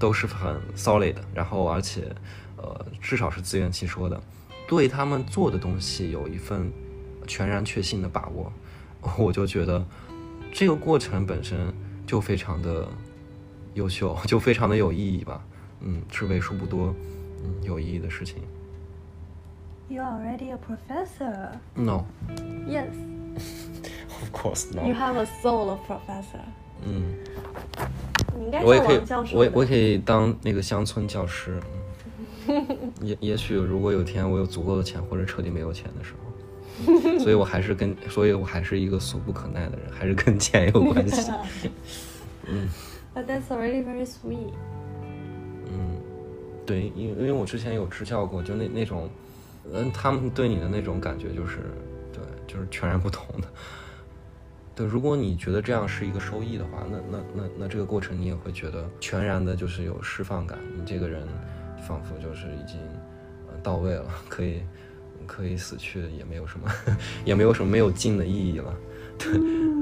[0.00, 2.12] 都是很 solid，然后而且
[2.56, 4.20] 呃至少是自圆其说的，
[4.66, 6.72] 对他们做的东西有一份
[7.28, 8.52] 全然确信的把握，
[9.16, 9.86] 我就觉得
[10.52, 11.72] 这个过程本身
[12.04, 12.88] 就非常的。
[13.74, 15.42] 优秀 就非常的有意义吧，
[15.80, 16.94] 嗯，是为数不多，
[17.44, 18.36] 嗯，有意义的事情。
[19.88, 21.50] You are already a professor.
[21.74, 22.04] No.
[22.66, 22.88] Yes.
[24.22, 24.86] Of course not.
[24.86, 26.40] You have a soul of professor.
[26.84, 27.02] 嗯。
[28.38, 29.00] 你应该我也可以，
[29.34, 31.60] 我我可以当那个乡村教师。
[33.00, 41.30] 也也许如果有天我有足够的钱，或者彻底没有钱的时候，所以我还是跟，所以我还是一个俗不可耐的人，还是跟钱有关系。
[42.48, 42.68] 嗯。
[43.14, 44.54] But that's already very sweet.
[45.66, 46.00] 嗯，
[46.64, 49.10] 对，因因为我之前有支教过，就那那种，
[49.70, 51.58] 嗯，他们对你的那种感觉就是，
[52.10, 53.48] 对，就是全然不同的。
[54.74, 61.28] 对，如果你觉得这样是一个收益的话，那那那那这个过程你也会觉得全然的就是有释放感，你这个人
[61.86, 62.78] 仿佛就是已经
[63.62, 64.62] 到位了，可以
[65.26, 66.70] 可以死去， 也没有什么
[67.26, 68.74] 也没有什么没有尽的意义了。
[69.20, 69.38] 对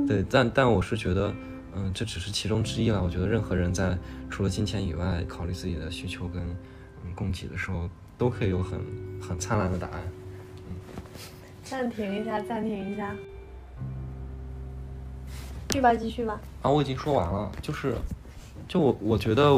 [0.09, 1.33] 对，但但我是觉得。
[1.75, 3.03] 嗯，这只是其中之一了。
[3.03, 3.97] 我觉得任何人在
[4.29, 6.43] 除了金钱以外，考虑自己的需求跟
[7.05, 8.81] 嗯供给的时候，都可以有很
[9.21, 10.01] 很灿烂的答案。
[10.69, 10.75] 嗯，
[11.63, 13.15] 暂停一下，暂停一下，
[15.69, 16.41] 继续吧，继续吧。
[16.63, 17.95] 啊，我已经说完了，就是，
[18.67, 19.55] 就我我觉得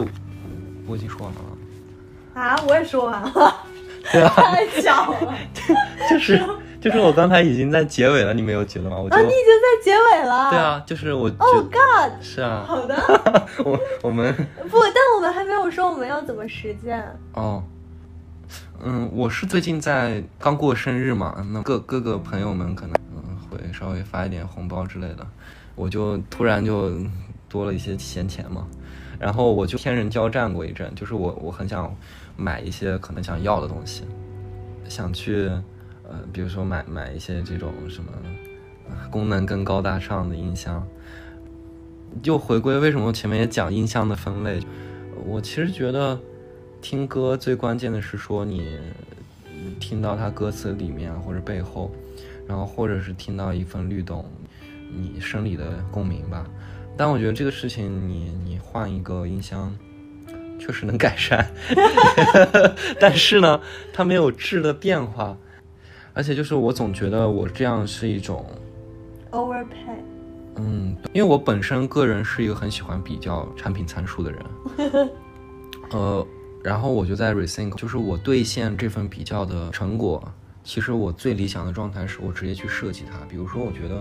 [0.86, 1.40] 我已经说完了。
[2.34, 3.66] 啊，我也说完了。
[4.12, 5.34] 对啊太巧了，
[6.10, 6.42] 就是。
[6.82, 8.98] 就是我刚才已经在结尾了，你没有觉得吗？
[8.98, 10.50] 我啊，你已经在结尾了。
[10.50, 11.30] 对啊，就是我。
[11.38, 12.20] Oh God！
[12.20, 12.64] 是啊。
[12.66, 12.96] 好的。
[13.64, 14.34] 我我们
[14.68, 17.00] 不，但我们还没有说我们要怎么实践。
[17.34, 17.62] 哦。
[18.84, 25.24] 嗯，我是最近在刚过生日嘛，那各各个朋友们可能嗯会稍微发一点红包之类的，
[25.76, 26.90] 我就突然就
[27.48, 28.66] 多了一些闲钱嘛，
[29.20, 31.94] 然后我就天人交战过一阵，就是我我很想
[32.36, 34.02] 买一些可能想要的东西，
[34.88, 35.48] 想去。
[36.12, 38.12] 呃，比如说买买一些这种什么
[39.10, 40.86] 功能更高大上的音箱，
[42.22, 44.60] 就回归为什么前面也讲音箱的分类。
[45.24, 46.20] 我其实觉得
[46.82, 48.78] 听歌最关键的是说你
[49.80, 51.90] 听到它歌词里面或者背后，
[52.46, 54.28] 然后或者是听到一份律动，
[54.90, 56.46] 你生理的共鸣吧。
[56.94, 59.74] 但我觉得这个事情你你换一个音箱
[60.58, 61.50] 确实能改善，
[63.00, 63.58] 但是呢，
[63.94, 65.38] 它没有质的变化。
[66.14, 68.44] 而且就是我总觉得我这样是一种
[69.30, 69.96] ，overpay，
[70.56, 74.44] 嗯，嗯，因为我本身个人是一个很喜欢比较产品参数的人，
[75.90, 76.26] 呃，
[76.62, 80.22] 然后我就在 rethink，就是我兑现这份比较的成果，
[80.62, 83.24] 其实我最理想的状态是我直接去设计它。
[83.26, 83.94] 比如说，我觉得，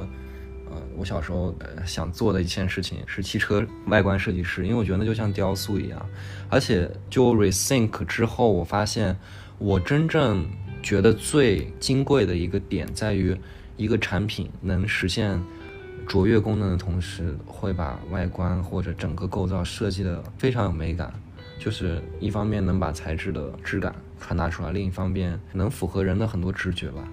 [0.69, 1.55] 呃，我小时候
[1.85, 6.05] 想做的一件事情是汽车外观设计师，因为我觉得那就像雕塑一样。
[6.49, 9.17] 而且就 rethink 之后，我发现
[9.57, 10.45] 我真正
[10.81, 13.35] 觉得最金贵的一个点在于，
[13.77, 15.41] 一个产品能实现。
[16.07, 21.13] 卓越功能的同时，会把外观或者整个构造设计的非常有美感，
[21.57, 27.07] 就是一方面能把材质的质感传达出来，另一方面能符合人的很多直觉吧。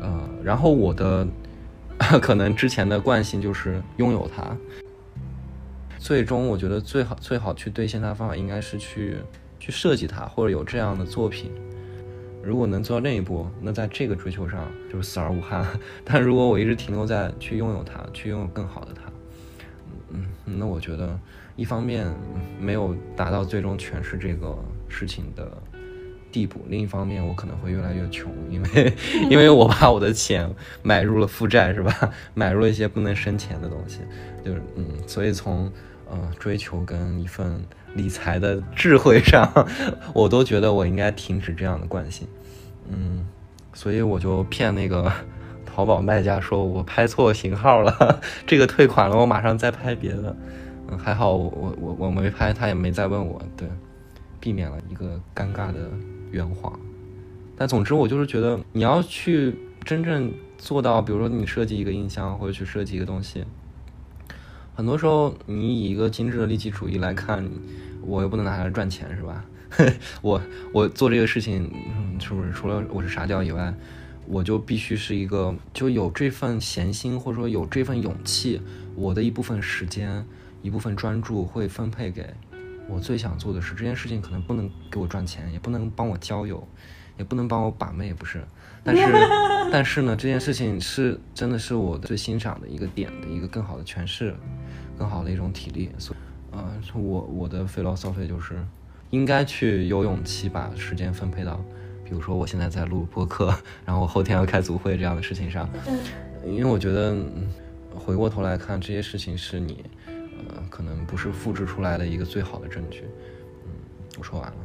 [0.00, 1.28] 呃，然后我的
[2.20, 4.56] 可能之前的惯性就是拥有它，
[5.98, 9.18] 最终我觉得最好最好去兑现它的方法应该是去
[9.60, 11.52] 去设计它，或者有这样的作品。
[12.46, 15.66] 如果能做到那一步，那在这个追求上就是死而无憾。
[16.04, 19.02] 但如果我一直停留在去拥有它，去拥有更好的它，
[20.10, 21.18] 嗯，那我觉得
[21.56, 22.06] 一方面
[22.60, 24.56] 没有达到最终诠释这个
[24.88, 25.50] 事情的
[26.30, 28.92] 地步，另一方面我可能会越来越穷，因为
[29.28, 30.48] 因为我把我的钱
[30.84, 31.92] 买入了负债，是吧？
[32.34, 34.02] 买入了一些不能生钱的东西，
[34.44, 35.68] 就是嗯，所以从
[36.08, 37.60] 呃追求跟一份。
[37.96, 39.50] 理财的智慧上，
[40.12, 42.28] 我都觉得我应该停止这样的惯性，
[42.90, 43.26] 嗯，
[43.72, 45.10] 所以我就骗那个
[45.64, 50.36] 淘宝卖家说我拍错型号了，这个退款了，我马上再拍别的，
[50.88, 53.66] 嗯，还好我我我我没拍，他也没再问我，对，
[54.38, 55.90] 避免了一个尴尬的
[56.30, 56.78] 圆谎。
[57.56, 63.44] 但总之我就是觉得你要去真正做到，比如说你设计一个音箱或者去设计一个东西，
[64.74, 67.48] 很多时候你以一个精致的利己主义来看。
[68.06, 69.44] 我又不能拿它来赚钱，是吧？
[70.22, 70.40] 我
[70.72, 71.70] 我做这个事情，
[72.20, 73.74] 是不是除了我是傻屌以外，
[74.26, 78.62] 我就必须是一个就有这份闲心，或者说有这份勇气，
[78.94, 80.24] 我的一部分时间、
[80.62, 82.32] 一部分专注会分配给
[82.88, 83.74] 我最想做的事。
[83.74, 86.66] 这件事情可能不能给我赚钱，也不能帮我交友，
[87.18, 88.42] 也不能帮我把妹，不是？
[88.84, 89.02] 但是
[89.72, 94.34] 但是呢，这件事情是真的是我最欣赏的一个点的一个更好的诠释，
[94.96, 96.18] 更好的一种体力，所以。
[96.56, 98.54] 啊，我我的 philosophy 就是，
[99.10, 101.60] 应该去有勇气把时间分配到，
[102.04, 103.54] 比如说我现在在录播客，
[103.84, 105.68] 然后我后天要开组会这样的事情上。
[105.86, 105.98] 嗯。
[106.46, 107.16] 因为我觉得，
[107.94, 113.04] 回过头来看这些事情是你，呃，可能不是复制出来的一个最好的证据。
[113.64, 113.70] 嗯，
[114.18, 114.56] 我说完了。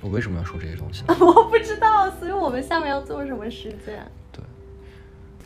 [0.00, 1.02] 我为什么要说这些东西？
[1.08, 4.06] 我不知道，所以我们下面要做什么实践？
[4.30, 4.42] 对。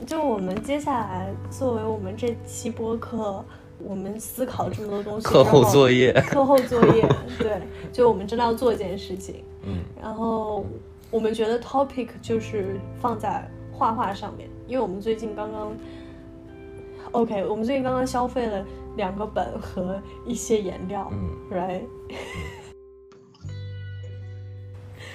[0.04, 3.44] 就我们接下来作为我们这期播客。
[3.84, 7.08] 我们思考这么多东西，课后作业， 课后作业，
[7.38, 7.60] 对，
[7.92, 10.64] 就我们真的要做一件事情，嗯，然后
[11.10, 15.76] 我们觉得 topic 就是放在画画上面，因为我们最近刚刚
[17.10, 18.64] ，OK，我们最近刚刚消费了
[18.96, 21.82] 两个本和一些颜料，嗯，right，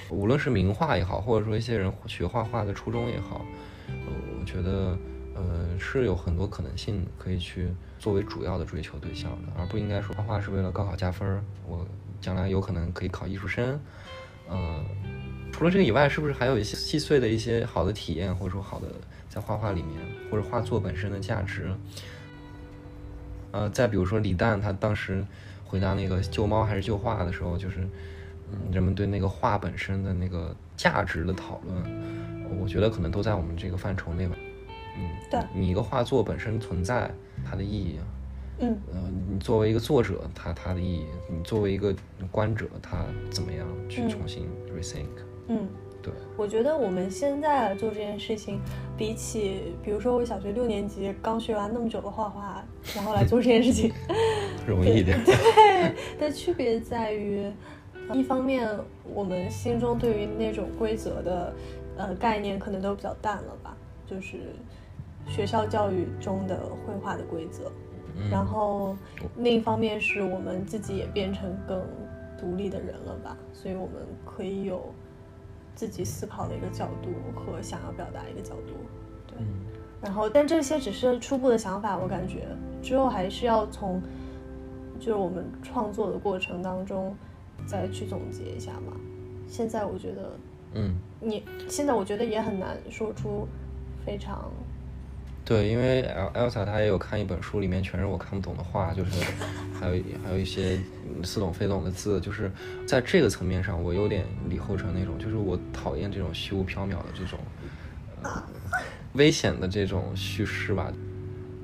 [0.09, 3.41] 无论是名画也好，或者说一些人学画画的初衷也好，
[4.39, 4.97] 我觉得，
[5.37, 7.69] 呃，是有很多可能性可以去。
[7.99, 11.43] 作为主要的追求对象的，而不应该说画画是为了高考加分。
[11.67, 11.83] 我
[12.21, 13.77] 将来有可能可以考艺术生。
[14.47, 14.85] 呃，
[15.51, 18.87] 除了这个以外，是不是还有一些细碎的一些好的体验，或者说好的
[19.27, 21.71] 在画画里面，或者画作本身的价值？
[23.51, 25.25] 呃，再比如说李诞，他当时
[25.65, 27.79] 回答那个救猫还是救画的时候，就是，
[28.71, 34.35] 人们对那个画本身的那个价值的讨论，我觉得可能都在我们这个范畴内吧。
[34.97, 37.09] 嗯，对你一个画作本身存在
[37.45, 37.99] 它的意义，
[38.59, 38.99] 嗯，呃，
[39.31, 41.95] 你作为一个作者，它它的意义，你作为一个
[42.31, 45.05] 观者，它怎么样去重新 rethink？
[45.47, 45.67] 嗯，
[46.01, 48.59] 对，我觉得我们现在做这件事情，
[48.97, 52.65] 比起比如说我小学六年级刚学完那么久的画画，
[52.95, 53.93] 然后来做这件事情，
[54.67, 55.23] 容易一点。
[55.23, 57.49] 对，的区别在于，
[58.11, 58.67] 一方面
[59.13, 61.53] 我们心中对于那种规则的
[61.95, 64.37] 呃概念可能都比较淡了吧，就是。
[65.27, 67.71] 学校教育中的绘画的规则，
[68.31, 68.95] 然后
[69.37, 71.81] 另一方面是我们自己也变成更
[72.39, 73.95] 独立的人了吧，所以我们
[74.25, 74.93] 可以有
[75.75, 78.73] 自己思考的一个角度和想要表达一个角度，
[79.27, 79.37] 对。
[80.01, 82.47] 然后，但这些只是初步的想法，我感觉
[82.81, 84.01] 之后还是要从
[84.99, 87.15] 就是我们创作的过程当中
[87.65, 88.93] 再去总结一下嘛。
[89.47, 90.39] 现在我觉得，
[90.73, 93.47] 嗯，你现在我觉得也很难说出
[94.05, 94.51] 非常。
[95.47, 96.03] 对，因为
[96.33, 99.11] Elsa 她也有看一本书，里面全是我看不懂的话，就是
[99.79, 100.77] 还有还有一些
[101.23, 102.51] 似懂非懂的字，就是
[102.85, 107.39] 在这个层面上，我有点李厚成那种，就是我讨厌这种虚无缥缈的这种
[108.23, 108.43] 呃
[109.13, 110.91] 危险的这种叙事吧。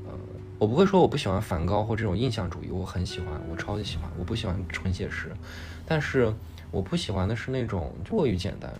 [0.05, 0.13] 呃，
[0.57, 4.09] 我不会说我不喜欢梵高或这种印象主义，我很喜欢，我超级喜欢。
[4.17, 5.29] 我不喜欢纯写实，
[5.85, 6.33] 但是
[6.71, 8.73] 我不喜欢的是那种过于简单。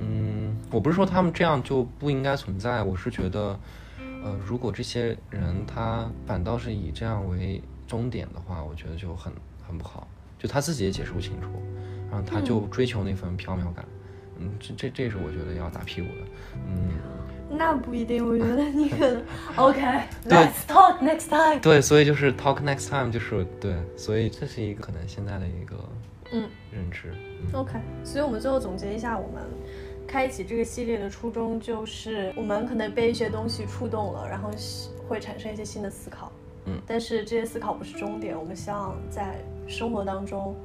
[0.00, 3.56] 嗯，我不是说他们这样就不应该存在，我是觉得，
[4.24, 9.32] 呃，如果这些人他反倒是以这样为终点的话，我觉得就很
[9.66, 10.06] 很不好。
[10.38, 11.48] 就他自己也解释不清楚，
[12.10, 13.84] 然后他就追求那份缥缈感。
[14.38, 16.24] 嗯，这这这是我觉得要打屁股的。
[16.66, 16.90] 嗯。
[17.50, 19.22] 那不一定，我觉得你可能
[19.56, 21.58] OK，Let's talk next time。
[21.60, 25.76] 对，所以就是 talk next time，就是对，所以这是一个可能现在的一个
[26.30, 27.14] 嗯认知。
[27.54, 29.42] OK，所以我们最后总结一下，我们
[30.08, 34.50] 开启这个系列的初衷就是我们可能被一些东西触动了，然后
[35.06, 36.32] 会产生一些新的思考。
[36.64, 39.36] 嗯，但是这些思考不是终点，我们希望在
[39.66, 40.56] 生活当中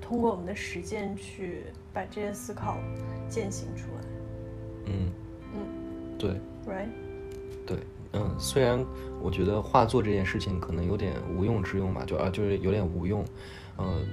[0.00, 1.62] 通过我们的实践去
[1.92, 2.78] 把这些思考
[3.28, 4.06] 践行出来。
[4.86, 5.12] 嗯
[5.54, 6.18] 嗯。
[6.18, 6.30] 对
[6.66, 6.88] ，right，
[7.64, 7.78] 对，
[8.12, 8.84] 嗯，虽然
[9.20, 13.24] 我觉得画作这件事情可能有点无用之用吧，就啊，就是有点无用，
[13.78, 14.04] 嗯，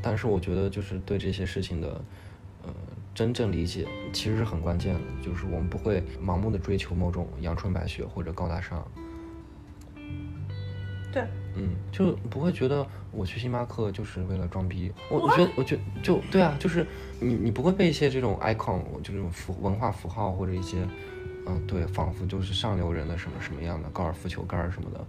[0.00, 2.04] 但是我觉得就是对这些事情的，呃，
[3.18, 8.86] 真正理解其实是很关键的，就是我们不会盲目的追求某种阳春白雪或者高大上，
[11.12, 11.24] 对，
[11.56, 16.86] 嗯，就不会觉得我去星巴克就是为了装逼，我我觉得我觉得就对啊，就是
[17.18, 20.76] 你你不会被一些这种 icon 就这种符文化符号或者一些。
[21.48, 25.04] 嗯，对，仿佛就是上流人的什么什么样的高尔夫球杆什么的，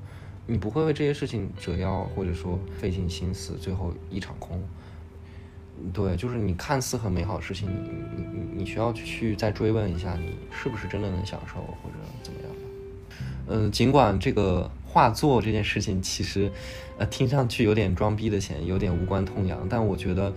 [0.48, 4.64] 你不会为这些事情折腰，或者说费尽心思，最后一场空。
[5.94, 12.58] 对，就是你看似很美好的事情，你你你你需要去再追问一下，你是不是真的能享受，或者怎么样的？
[13.48, 16.52] 嗯，尽管这个画作这件事情其实，
[16.98, 20.34] 呃，听上去有点装逼的嫌疑，有点无关痛痒，但我觉得，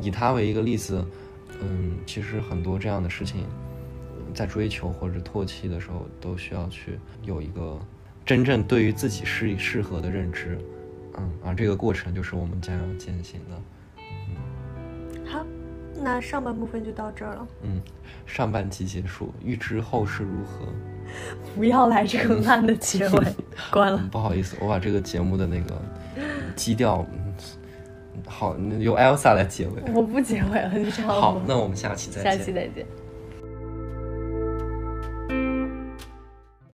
[0.00, 1.04] 以它为一个例子，
[1.60, 3.44] 嗯，其实很多这样的事情。
[4.32, 7.78] 在追求或者唾弃的时候，都需要去有一个
[8.26, 10.58] 真正对于自己适适合的认知，
[11.16, 13.62] 嗯，而这个过程就是我们将要践行的。
[16.02, 17.46] 那上半部分就到这儿了。
[17.62, 17.80] 嗯，
[18.26, 20.66] 上半集结束，预知后事如何？
[21.54, 23.26] 不要来这个烂的结尾，
[23.70, 24.08] 关了。
[24.10, 25.80] 不好意思，我把这个节目的那个
[26.56, 27.06] 基调，
[28.26, 29.82] 好，由 Elsa 来结尾。
[29.92, 31.14] 我不结尾了，你知道吗？
[31.14, 32.38] 好，那我们下期再见。
[32.38, 32.86] 下期再见。